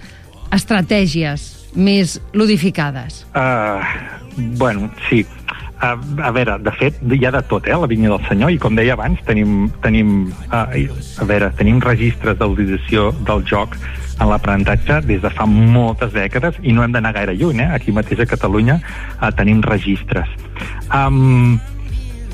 estratègies 0.54 1.50
més 1.75 2.21
ludificades. 2.33 3.25
Uh, 3.35 3.83
bueno, 4.59 4.90
sí. 5.09 5.25
Uh, 5.83 5.99
a 6.23 6.30
veure, 6.33 6.56
de 6.62 6.73
fet, 6.78 7.00
hi 7.02 7.26
ha 7.26 7.33
de 7.35 7.42
tot, 7.50 7.66
eh, 7.66 7.76
la 7.76 7.88
vinya 7.90 8.14
del 8.14 8.23
senyor, 8.28 8.52
i 8.54 8.61
com 8.62 8.78
deia 8.78 8.94
abans, 8.94 9.21
tenim, 9.26 9.66
tenim, 9.83 10.14
uh, 10.47 10.62
a 10.64 11.26
veure, 11.28 11.50
tenim 11.59 11.83
registres 11.83 12.38
d'utilització 12.38 13.11
del 13.26 13.44
joc 13.50 13.76
en 14.21 14.30
l'aprenentatge 14.30 15.00
des 15.09 15.21
de 15.23 15.30
fa 15.35 15.47
moltes 15.50 16.14
dècades 16.14 16.56
i 16.62 16.73
no 16.73 16.85
hem 16.85 16.94
d'anar 16.94 17.12
gaire 17.16 17.35
lluny, 17.37 17.64
eh? 17.66 17.71
Aquí 17.75 17.92
mateix 17.92 18.23
a 18.23 18.30
Catalunya 18.30 18.78
uh, 18.78 19.30
tenim 19.35 19.62
registres. 19.66 20.30
Um, 20.94 21.59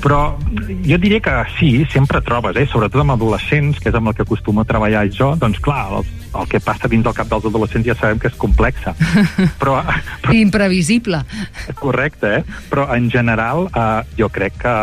però 0.01 0.37
jo 0.85 0.97
diria 0.97 1.21
que 1.23 1.33
sí, 1.57 1.85
sempre 1.91 2.21
trobes, 2.25 2.57
eh? 2.57 2.65
sobretot 2.69 3.03
amb 3.03 3.15
adolescents, 3.15 3.79
que 3.79 3.91
és 3.91 3.97
amb 3.97 4.11
el 4.11 4.17
que 4.17 4.25
acostumo 4.25 4.63
a 4.63 4.67
treballar 4.67 5.05
jo, 5.13 5.31
doncs 5.39 5.61
clar, 5.63 5.85
el, 5.99 6.09
el 6.41 6.49
que 6.49 6.61
passa 6.63 6.89
dins 6.91 7.05
del 7.05 7.15
cap 7.17 7.29
dels 7.31 7.47
adolescents 7.51 7.87
ja 7.87 7.95
sabem 7.99 8.19
que 8.21 8.31
és 8.31 8.39
complexa. 8.41 8.95
Però, 9.61 9.77
però, 10.23 10.33
Imprevisible. 10.33 11.21
Correcte, 11.77 12.33
eh? 12.39 12.59
Però 12.71 12.87
en 12.95 13.09
general 13.13 13.67
eh, 13.69 14.01
jo 14.17 14.29
crec 14.33 14.57
que, 14.61 14.75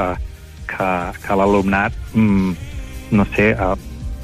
que, 0.70 0.88
que 1.24 1.38
l'alumnat, 1.38 1.94
mm, 2.14 2.52
no 3.18 3.26
sé, 3.34 3.50
eh, 3.52 3.74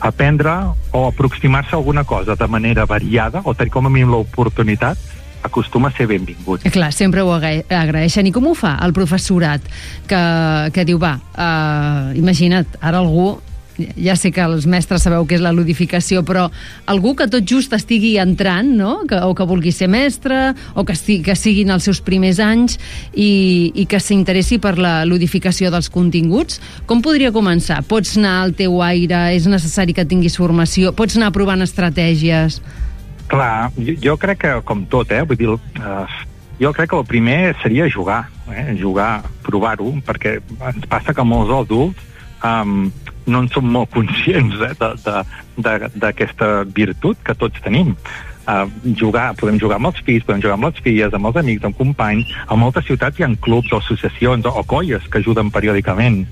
aprendre 0.05 0.53
o 0.93 1.07
aproximar-se 1.09 1.75
a 1.75 1.79
alguna 1.79 2.05
cosa 2.05 2.37
de 2.37 2.47
manera 2.47 2.85
variada 2.87 3.41
o 3.45 3.55
tenir 3.55 3.73
com 3.73 3.87
a 3.87 3.91
mínim 3.91 4.13
l'oportunitat 4.13 4.99
acostuma 5.45 5.93
a 5.93 5.97
ser 5.97 6.09
benvingut. 6.11 6.65
Eh, 6.65 6.73
clar, 6.73 6.93
sempre 6.97 7.23
ho 7.23 7.33
agraeixen. 7.37 8.27
I 8.27 8.33
com 8.35 8.49
ho 8.49 8.55
fa 8.59 8.79
el 8.85 8.95
professorat 8.97 9.65
que, 10.09 10.23
que 10.75 10.87
diu, 10.89 10.99
va, 11.01 11.19
uh, 11.37 12.15
imagina't, 12.19 12.81
ara 12.81 13.05
algú 13.05 13.35
ja 13.99 14.15
sé 14.17 14.31
que 14.31 14.43
els 14.45 14.69
mestres 14.71 15.03
sabeu 15.03 15.25
què 15.27 15.35
és 15.39 15.43
la 15.43 15.53
ludificació, 15.55 16.23
però 16.27 16.47
algú 16.91 17.15
que 17.19 17.27
tot 17.31 17.47
just 17.49 17.73
estigui 17.75 18.15
entrant, 18.23 18.71
no? 18.79 19.01
que, 19.09 19.19
o 19.19 19.35
que 19.35 19.47
vulgui 19.49 19.73
ser 19.75 19.89
mestre, 19.91 20.55
o 20.75 20.85
que, 20.87 20.95
estigui, 20.95 21.25
que 21.27 21.35
siguin 21.39 21.75
els 21.75 21.89
seus 21.89 22.01
primers 22.05 22.39
anys 22.43 22.79
i, 23.13 23.73
i 23.75 23.87
que 23.91 23.99
s'interessi 23.99 24.61
per 24.63 24.77
la 24.79 25.01
ludificació 25.09 25.73
dels 25.75 25.91
continguts, 25.91 26.61
com 26.87 27.03
podria 27.03 27.35
començar? 27.35 27.83
Pots 27.89 28.17
anar 28.21 28.37
al 28.45 28.55
teu 28.55 28.79
aire, 28.85 29.27
és 29.35 29.51
necessari 29.51 29.97
que 29.97 30.07
tinguis 30.07 30.39
formació, 30.39 30.95
pots 30.95 31.19
anar 31.19 31.35
provant 31.35 31.67
estratègies... 31.67 32.63
Clar, 33.35 33.73
jo, 33.75 33.95
jo 33.99 34.15
crec 34.21 34.45
que 34.45 34.53
com 34.63 34.85
tot, 34.87 35.11
eh, 35.11 35.25
vull 35.27 35.39
dir, 35.39 35.51
uh, 35.51 36.19
jo 36.61 36.71
crec 36.73 36.93
que 36.93 36.99
el 37.01 37.07
primer 37.09 37.57
seria 37.63 37.89
jugar, 37.91 38.29
eh, 38.47 38.77
jugar, 38.79 39.25
provar-ho, 39.43 39.91
perquè 40.07 40.37
ens 40.39 40.87
passa 40.87 41.15
que 41.15 41.25
molts 41.27 41.51
adults 41.51 41.99
um, 42.47 42.93
no 43.27 43.41
en 43.43 43.49
som 43.51 43.67
molt 43.67 43.91
conscients 43.91 44.55
eh, 44.63 45.25
d'aquesta 45.59 46.53
virtut 46.77 47.19
que 47.27 47.35
tots 47.35 47.65
tenim. 47.65 47.97
Uh, 48.45 48.69
jugar, 48.95 49.33
podem 49.41 49.59
jugar 49.59 49.81
amb 49.81 49.89
els 49.89 49.99
fills, 50.05 50.23
podem 50.29 50.43
jugar 50.45 50.59
amb 50.59 50.69
les 50.69 50.79
filles, 50.85 51.15
amb 51.17 51.27
els 51.33 51.43
amics, 51.43 51.65
amb 51.65 51.79
companys. 51.81 52.31
A 52.47 52.55
moltes 52.61 52.87
ciutats 52.87 53.19
hi 53.19 53.27
ha 53.27 53.35
clubs 53.41 53.73
o 53.73 53.83
associacions 53.83 54.47
o, 54.47 54.55
o 54.55 54.63
colles 54.69 55.11
que 55.11 55.25
ajuden 55.25 55.51
periòdicament 55.51 56.23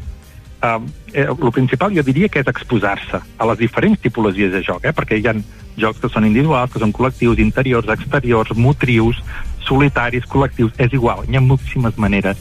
eh, 0.62 1.26
el 1.26 1.52
principal 1.52 1.94
jo 1.96 2.04
diria 2.06 2.28
que 2.28 2.42
és 2.42 2.48
exposar-se 2.50 3.20
a 3.20 3.50
les 3.50 3.58
diferents 3.58 4.00
tipologies 4.00 4.52
de 4.52 4.62
joc, 4.62 4.86
eh? 4.86 4.94
perquè 4.96 5.18
hi 5.18 5.28
ha 5.28 5.36
jocs 5.80 6.00
que 6.02 6.10
són 6.12 6.28
individuals, 6.28 6.72
que 6.72 6.82
són 6.82 6.92
col·lectius, 6.94 7.40
interiors, 7.42 7.88
exteriors, 7.92 8.54
motrius, 8.56 9.20
solitaris, 9.66 10.26
col·lectius, 10.28 10.74
és 10.78 10.92
igual, 10.92 11.24
hi 11.28 11.38
ha 11.38 11.44
moltíssimes 11.44 11.98
maneres. 11.98 12.40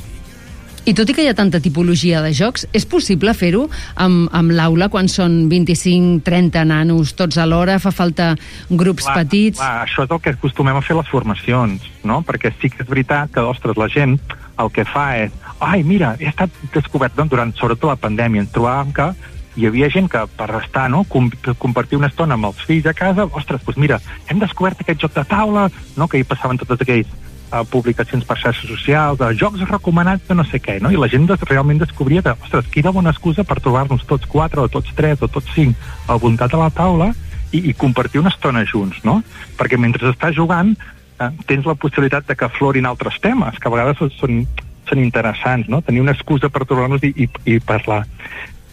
I 0.82 0.96
tot 0.98 1.12
i 1.12 1.14
que 1.14 1.22
hi 1.22 1.30
ha 1.30 1.36
tanta 1.38 1.60
tipologia 1.62 2.24
de 2.26 2.32
jocs, 2.34 2.64
és 2.74 2.88
possible 2.90 3.36
fer-ho 3.38 3.68
amb, 4.02 4.32
amb 4.34 4.54
l'aula 4.58 4.88
quan 4.90 5.06
són 5.14 5.44
25-30 5.52 6.64
nanos 6.66 7.14
tots 7.14 7.38
alhora? 7.38 7.78
Fa 7.78 7.92
falta 7.94 8.32
grups 8.66 9.06
clar, 9.06 9.20
petits? 9.20 9.62
Clar, 9.62 9.86
això 9.86 10.08
és 10.08 10.16
el 10.18 10.22
que 10.26 10.34
acostumem 10.34 10.80
a 10.80 10.82
fer 10.82 10.98
les 10.98 11.12
formacions, 11.12 11.86
no? 12.02 12.24
Perquè 12.26 12.50
sí 12.58 12.74
que 12.74 12.82
és 12.82 12.90
veritat 12.90 13.30
que, 13.30 13.46
ostres, 13.46 13.78
la 13.78 13.92
gent 13.94 14.18
el 14.58 14.74
que 14.74 14.88
fa 14.90 15.06
és 15.22 15.38
ai, 15.62 15.84
mira, 15.86 16.16
he 16.20 16.28
estat 16.32 16.54
descobert 16.74 17.16
doncs, 17.16 17.32
durant, 17.32 17.54
sobretot 17.58 17.94
la 17.94 18.00
pandèmia, 18.02 18.44
ens 18.46 18.54
trobàvem 18.56 18.92
que 18.98 19.12
hi 19.60 19.68
havia 19.68 19.90
gent 19.92 20.08
que 20.12 20.22
per 20.38 20.48
estar, 20.62 20.88
no, 20.90 21.04
com, 21.12 21.28
compartir 21.60 22.00
una 22.00 22.10
estona 22.12 22.38
amb 22.38 22.50
els 22.50 22.62
fills 22.68 22.88
a 22.88 22.96
casa, 22.98 23.28
ostres, 23.28 23.64
doncs 23.66 23.80
mira, 23.84 24.00
hem 24.32 24.40
descobert 24.40 24.82
aquest 24.82 25.04
joc 25.04 25.14
de 25.18 25.26
taula, 25.28 25.68
no, 25.98 26.08
que 26.08 26.22
hi 26.22 26.28
passaven 26.28 26.60
totes 26.62 26.82
aquells 26.86 27.12
uh, 27.52 27.66
publicacions 27.70 28.26
per 28.28 28.38
xarxes 28.40 28.70
socials, 28.72 29.20
de 29.20 29.32
jocs 29.38 29.66
recomanats 29.68 30.28
de 30.30 30.38
no 30.40 30.46
sé 30.48 30.62
què, 30.64 30.80
no? 30.82 30.92
i 30.92 31.00
la 31.00 31.10
gent 31.12 31.28
des, 31.30 31.44
realment 31.50 31.84
descobria 31.84 32.24
que, 32.26 32.36
ostres, 32.48 32.72
quina 32.72 32.96
bona 32.96 33.12
excusa 33.14 33.46
per 33.48 33.60
trobar-nos 33.60 34.08
tots 34.08 34.30
quatre, 34.32 34.64
o 34.64 34.72
tots 34.72 34.96
tres, 34.96 35.22
o 35.22 35.30
tots 35.32 35.52
cinc 35.56 35.76
al 36.08 36.24
voltant 36.24 36.52
de 36.52 36.64
la 36.64 36.72
taula 36.72 37.12
i, 37.52 37.68
i 37.68 37.76
compartir 37.76 38.24
una 38.24 38.32
estona 38.32 38.64
junts, 38.66 39.04
no? 39.08 39.20
Perquè 39.60 39.80
mentre 39.80 40.14
estàs 40.14 40.36
jugant 40.38 40.74
eh, 41.20 41.30
tens 41.48 41.68
la 41.68 41.76
possibilitat 41.76 42.28
de 42.30 42.38
que 42.40 42.50
florin 42.56 42.88
altres 42.88 43.20
temes, 43.24 43.60
que 43.60 43.68
a 43.68 43.74
vegades 43.74 44.00
són, 44.20 44.46
són 44.92 45.02
interessants, 45.04 45.70
no? 45.72 45.82
Tenir 45.82 46.04
una 46.04 46.16
excusa 46.18 46.52
per 46.52 46.68
trobar-nos 46.68 47.04
i, 47.08 47.14
i, 47.24 47.30
i 47.56 47.60
parlar. 47.64 48.04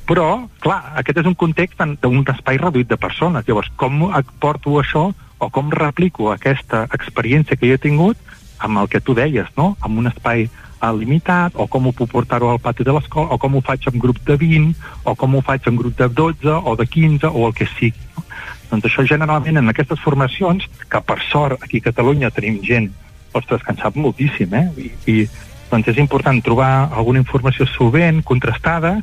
Però, 0.09 0.29
clar, 0.65 0.81
aquest 1.01 1.21
és 1.23 1.29
un 1.29 1.37
context 1.37 1.81
d'un 2.03 2.23
espai 2.33 2.59
reduït 2.61 2.89
de 2.89 2.97
persones. 3.01 3.45
Llavors, 3.47 3.69
com 3.77 4.07
porto 4.41 4.79
això 4.81 5.11
o 5.39 5.51
com 5.55 5.69
replico 5.71 6.33
aquesta 6.33 6.87
experiència 6.97 7.59
que 7.59 7.69
jo 7.69 7.77
he 7.77 7.83
tingut 7.83 8.17
amb 8.59 8.81
el 8.81 8.89
que 8.91 9.03
tu 9.05 9.15
deies, 9.15 9.47
no? 9.57 9.77
Amb 9.85 10.01
un 10.01 10.09
espai 10.11 10.49
uh, 10.49 10.91
limitat, 10.97 11.55
o 11.55 11.69
com 11.71 11.87
ho 11.87 11.93
puc 11.95 12.11
portar-ho 12.11 12.49
al 12.51 12.63
pati 12.63 12.87
de 12.87 12.95
l'escola, 12.97 13.31
o 13.37 13.39
com 13.39 13.55
ho 13.55 13.63
faig 13.63 13.87
en 13.93 14.01
grup 14.03 14.19
de 14.27 14.39
20, 14.41 14.73
o 15.05 15.15
com 15.15 15.37
ho 15.37 15.43
faig 15.45 15.69
en 15.71 15.77
grup 15.79 15.95
de 16.01 16.09
12, 16.09 16.57
o 16.65 16.75
de 16.81 16.87
15, 16.87 17.31
o 17.31 17.47
el 17.47 17.55
que 17.55 17.69
sigui. 17.77 18.09
No? 18.17 18.25
Doncs 18.73 18.89
això 18.89 19.05
generalment 19.07 19.61
en 19.61 19.71
aquestes 19.71 20.01
formacions, 20.03 20.67
que 20.91 21.03
per 21.05 21.21
sort 21.29 21.63
aquí 21.63 21.79
a 21.79 21.91
Catalunya 21.91 22.33
tenim 22.35 22.59
gent, 22.65 22.91
ostres, 23.37 23.63
que 23.63 23.77
en 23.77 23.79
sap 23.79 23.97
moltíssim, 23.97 24.57
eh? 24.57 24.67
I, 24.81 24.91
i 25.07 25.29
doncs 25.71 25.89
és 25.93 26.01
important 26.03 26.41
trobar 26.45 26.89
alguna 26.91 27.23
informació 27.23 27.67
solvent, 27.71 28.23
contrastada, 28.25 28.99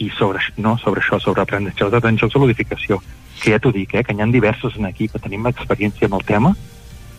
i 0.00 0.08
sobre, 0.16 0.40
no, 0.56 0.78
sobre 0.80 1.02
això, 1.02 1.20
sobre 1.20 1.42
aprenentatge 1.44 2.08
en 2.08 2.18
jocs 2.18 2.34
de 2.34 2.40
ludificació, 2.40 3.00
que 3.42 3.52
ja 3.52 3.60
t'ho 3.60 3.72
dic, 3.72 3.94
eh, 3.94 4.04
que 4.04 4.14
n'hi 4.16 4.24
ha 4.24 4.28
diversos 4.32 4.76
en 4.78 4.88
aquí 4.88 5.08
que 5.08 5.20
tenim 5.20 5.46
experiència 5.46 6.08
amb 6.08 6.16
el 6.16 6.24
tema, 6.24 6.54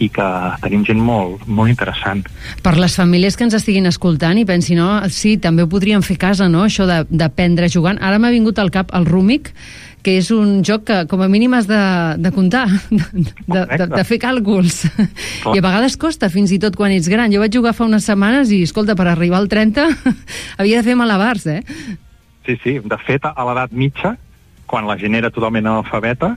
i 0.02 0.10
que 0.10 0.28
tenim 0.64 0.82
gent 0.88 1.02
molt, 1.02 1.46
molt 1.46 1.70
interessant. 1.70 2.26
Per 2.66 2.74
les 2.80 2.96
famílies 2.98 3.38
que 3.38 3.46
ens 3.46 3.54
estiguin 3.58 3.86
escoltant 3.90 4.40
i 4.42 4.48
pensin, 4.50 4.82
no, 4.82 4.90
sí, 5.14 5.36
també 5.38 5.62
ho 5.62 5.70
podríem 5.70 6.02
fer 6.06 6.18
a 6.18 6.24
casa, 6.26 6.50
no?, 6.50 6.66
això 6.66 6.88
d'aprendre 6.90 7.70
jugant. 7.70 8.02
Ara 8.02 8.18
m'ha 8.18 8.34
vingut 8.34 8.60
al 8.60 8.74
cap 8.74 8.90
el 8.98 9.06
Rúmic, 9.06 9.54
que 10.02 10.18
és 10.18 10.32
un 10.34 10.62
joc 10.66 10.86
que 10.90 10.98
com 11.10 11.22
a 11.22 11.30
mínim 11.30 11.54
has 11.54 11.68
de, 11.70 11.82
de 12.22 12.32
comptar, 12.34 12.66
de, 12.90 13.26
de, 13.46 13.66
de, 13.78 13.88
de 13.94 14.04
fer 14.08 14.20
càlculs. 14.22 14.84
I 15.54 15.58
a 15.58 15.64
vegades 15.64 15.98
costa, 16.02 16.32
fins 16.34 16.54
i 16.54 16.60
tot 16.62 16.78
quan 16.78 16.94
ets 16.96 17.10
gran. 17.12 17.34
Jo 17.34 17.42
vaig 17.44 17.54
jugar 17.54 17.76
fa 17.78 17.88
unes 17.88 18.08
setmanes 18.10 18.54
i, 18.54 18.64
escolta, 18.68 18.98
per 18.98 19.08
arribar 19.12 19.42
al 19.42 19.50
30 19.52 19.88
havia 20.60 20.82
de 20.82 20.88
fer 20.88 20.98
malabars, 21.00 21.48
eh? 21.48 21.62
Sí, 22.48 22.58
sí. 22.64 22.80
De 22.82 22.98
fet, 23.06 23.28
a 23.30 23.48
l'edat 23.48 23.76
mitja, 23.78 24.16
quan 24.72 24.88
la 24.90 24.98
gent 24.98 25.18
era 25.20 25.30
totalment 25.34 25.68
analfabeta, 25.68 26.36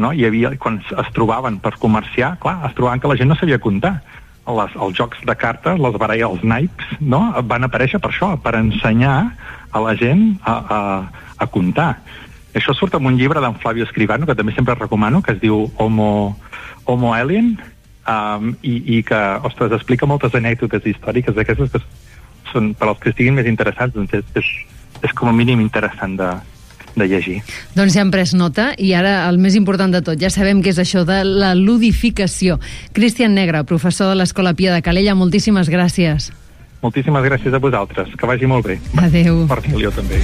no? 0.00 0.10
Hi 0.10 0.26
havia, 0.26 0.54
quan 0.58 0.80
es 0.82 1.14
trobaven 1.14 1.60
per 1.62 1.76
comerciar, 1.78 2.34
clar, 2.42 2.58
es 2.66 2.74
trobaven 2.74 3.02
que 3.02 3.10
la 3.10 3.18
gent 3.20 3.30
no 3.30 3.38
sabia 3.38 3.62
comptar. 3.62 4.00
Les, 4.44 4.74
els 4.76 4.92
jocs 4.92 5.22
de 5.24 5.34
cartes, 5.40 5.78
les 5.80 5.94
baralles, 5.96 6.34
els 6.34 6.42
naipes, 6.44 6.98
no? 7.00 7.22
van 7.48 7.64
aparèixer 7.64 7.96
per 7.96 8.10
això, 8.10 8.34
per 8.36 8.52
ensenyar 8.58 9.14
a 9.72 9.80
la 9.80 9.94
gent 9.96 10.34
a, 10.44 10.52
a, 10.52 10.80
a 11.40 11.46
comptar. 11.48 11.94
Això 12.54 12.74
surt 12.74 12.94
en 12.94 13.06
un 13.10 13.18
llibre 13.18 13.42
d'en 13.42 13.58
Flavio 13.58 13.84
Escribano, 13.84 14.26
que 14.26 14.36
també 14.38 14.54
sempre 14.54 14.76
recomano, 14.78 15.22
que 15.22 15.34
es 15.34 15.40
diu 15.42 15.66
Homo, 15.76 16.36
Homo 16.84 17.14
Alien, 17.14 17.56
um, 18.06 18.54
i, 18.62 18.98
i 18.98 19.02
que, 19.02 19.20
ostres, 19.42 19.74
explica 19.74 20.06
moltes 20.06 20.34
anècdotes 20.38 20.86
històriques 20.86 21.34
d'aquestes 21.34 21.72
que 21.74 21.82
són, 22.52 22.72
per 22.78 22.90
als 22.90 23.00
que 23.02 23.10
estiguin 23.12 23.34
més 23.38 23.50
interessats, 23.50 23.94
doncs 23.96 24.14
és, 24.14 24.26
és, 24.38 24.50
és 25.02 25.14
com 25.16 25.30
a 25.30 25.34
mínim 25.34 25.62
interessant 25.64 26.14
de, 26.20 26.30
de 26.94 27.08
llegir. 27.10 27.40
Doncs 27.74 27.96
ja 27.96 28.04
hem 28.04 28.12
pres 28.14 28.34
nota 28.38 28.70
i 28.78 28.92
ara 28.94 29.24
el 29.28 29.40
més 29.42 29.58
important 29.58 29.94
de 29.94 30.04
tot, 30.04 30.20
ja 30.20 30.30
sabem 30.32 30.62
què 30.62 30.74
és 30.74 30.80
això 30.82 31.04
de 31.08 31.22
la 31.26 31.54
ludificació. 31.58 32.60
Cristian 32.94 33.34
Negre, 33.34 33.64
professor 33.68 34.12
de 34.12 34.20
l'Escola 34.20 34.54
Pia 34.54 34.74
de 34.74 34.84
Calella, 34.84 35.18
moltíssimes 35.18 35.72
gràcies. 35.72 36.30
Moltíssimes 36.84 37.24
gràcies 37.24 37.54
a 37.54 37.62
vosaltres. 37.62 38.12
Que 38.20 38.28
vagi 38.28 38.46
molt 38.46 38.68
bé. 38.68 38.78
Adéu. 39.00 39.46
Per 39.48 39.62
jo 39.80 39.94
també. 39.94 40.20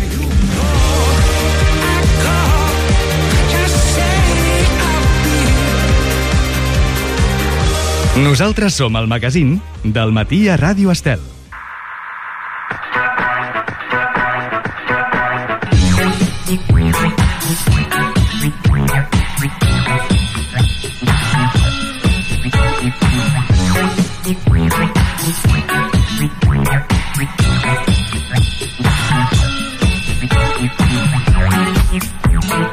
Nosaltres 8.20 8.74
som 8.74 8.96
el 9.00 9.06
magazín 9.08 9.62
del 9.82 10.12
matí 10.12 10.42
a 10.52 10.56
Ràdio 10.60 10.92
Estel. 10.92 11.22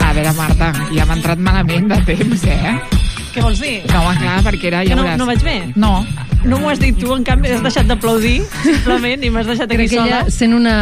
A 0.04 0.14
veure, 0.14 0.34
Marta, 0.36 0.74
ja 0.92 1.08
m'ha 1.08 1.16
entrat 1.16 1.40
malament 1.40 1.88
de 1.96 2.04
temps, 2.12 2.44
eh? 2.52 3.07
Què 3.38 3.44
vols 3.46 3.60
dir? 3.62 3.76
No, 3.92 4.00
clar, 4.18 4.40
perquè 4.48 4.70
era... 4.72 4.80
Ja 4.82 4.96
Que 4.96 4.98
no, 4.98 5.04
veuràs. 5.06 5.20
no 5.22 5.28
vaig 5.30 5.44
bé? 5.46 5.58
No. 5.78 5.92
No 6.48 6.58
m'ho 6.62 6.70
has 6.72 6.80
dit 6.82 6.96
tu, 6.98 7.10
en 7.14 7.24
canvi 7.28 7.52
has 7.54 7.62
deixat 7.62 7.86
d'aplaudir, 7.90 8.40
simplement, 8.64 9.24
i 9.26 9.30
m'has 9.34 9.46
deixat 9.50 9.68
aquí 9.70 9.78
Crec 9.82 9.90
que 9.92 9.98
sola. 10.00 10.08
ella 10.24 10.32
sent 10.34 10.54
una, 10.56 10.76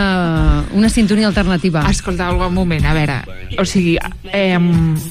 una 0.75 0.89
sintonia 0.93 1.27
alternativa. 1.27 1.83
Escolta, 1.89 2.29
un 2.35 2.53
moment, 2.53 2.85
a 2.85 2.93
veure, 2.95 3.17
o 3.59 3.65
sigui, 3.67 3.95
eh, 4.31 4.59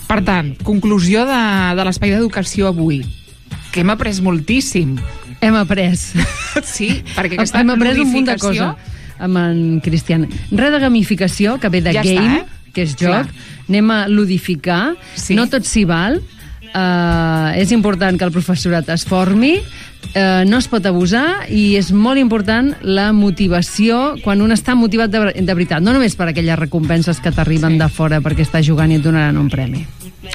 per 0.09 0.20
tant, 0.24 0.52
conclusió 0.64 1.24
de, 1.28 1.40
de 1.76 1.87
l'espai 1.88 2.14
d'educació 2.14 2.68
avui, 2.70 3.02
que 3.72 3.83
hem 3.83 3.90
après 3.92 4.14
moltíssim. 4.24 4.96
Hem 5.44 5.57
après. 5.61 5.92
Sí, 6.64 6.87
perquè 7.16 7.35
aquesta 7.35 7.59
Hem 7.61 7.72
après 7.74 7.98
un 7.98 8.12
munt 8.12 8.28
de 8.30 8.37
cosa 8.38 8.68
amb 9.18 9.37
en 9.40 9.80
Cristian. 9.83 10.28
Res 10.54 10.70
de 10.72 10.78
gamificació, 10.85 11.57
que 11.61 11.68
ve 11.72 11.80
de 11.83 11.92
Ja 11.96 12.04
està, 12.04 12.14
game, 12.20 12.37
eh? 12.44 12.70
que 12.72 12.85
és 12.87 12.94
joc. 12.94 13.26
Clar. 13.26 13.50
Anem 13.68 13.90
a 13.90 13.96
ludificar. 14.09 14.94
Sí. 15.18 15.35
No 15.35 15.48
tot 15.50 15.66
s'hi 15.66 15.83
val. 15.88 16.20
Uh, 16.75 17.53
és 17.55 17.71
important 17.71 18.17
que 18.19 18.27
el 18.27 18.33
professorat 18.35 18.89
es 18.91 19.05
formi, 19.07 19.53
uh, 19.61 20.43
no 20.43 20.59
es 20.59 20.67
pot 20.67 20.83
abusar 20.91 21.45
i 21.47 21.77
és 21.79 21.93
molt 21.95 22.19
important 22.19 22.73
la 22.83 23.13
motivació 23.15 24.17
quan 24.25 24.43
un 24.43 24.51
està 24.51 24.75
motivat 24.75 25.13
de, 25.13 25.21
de 25.39 25.55
veritat, 25.55 25.85
no 25.87 25.95
només 25.95 26.17
per 26.19 26.33
aquelles 26.33 26.59
recompenses 26.59 27.23
que 27.23 27.31
t'arriben 27.31 27.77
Sí. 27.77 27.79
de 27.79 27.89
fora 27.95 28.19
perquè 28.25 28.43
estàs 28.43 28.67
jugant 28.67 28.91
i 28.91 28.99
et 28.99 29.07
donaran 29.07 29.39
un 29.39 29.47
premi. 29.53 29.85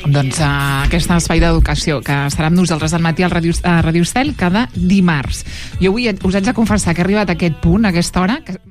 Doncs 0.05 0.37
uh, 0.39 0.85
aquest 0.85 1.11
espai 1.11 1.41
d'educació 1.41 1.99
que 2.05 2.15
estarà 2.29 2.47
amb 2.47 2.59
nosaltres 2.61 2.93
al 2.93 3.01
matí 3.03 3.25
al 3.25 3.33
Ràdio, 3.33 3.55
a 3.65 3.79
Ràdio 3.83 4.05
Estel 4.05 4.31
cada 4.37 4.67
dimarts. 4.75 5.43
Jo 5.81 5.91
avui 5.91 6.07
us 6.07 6.35
haig 6.37 6.45
de 6.45 6.53
confessar 6.55 6.93
que 6.95 7.01
he 7.01 7.07
arribat 7.07 7.33
a 7.33 7.35
aquest 7.35 7.57
punt, 7.59 7.83
a 7.83 7.91
aquesta 7.91 8.21
hora, 8.21 8.39
que 8.45 8.59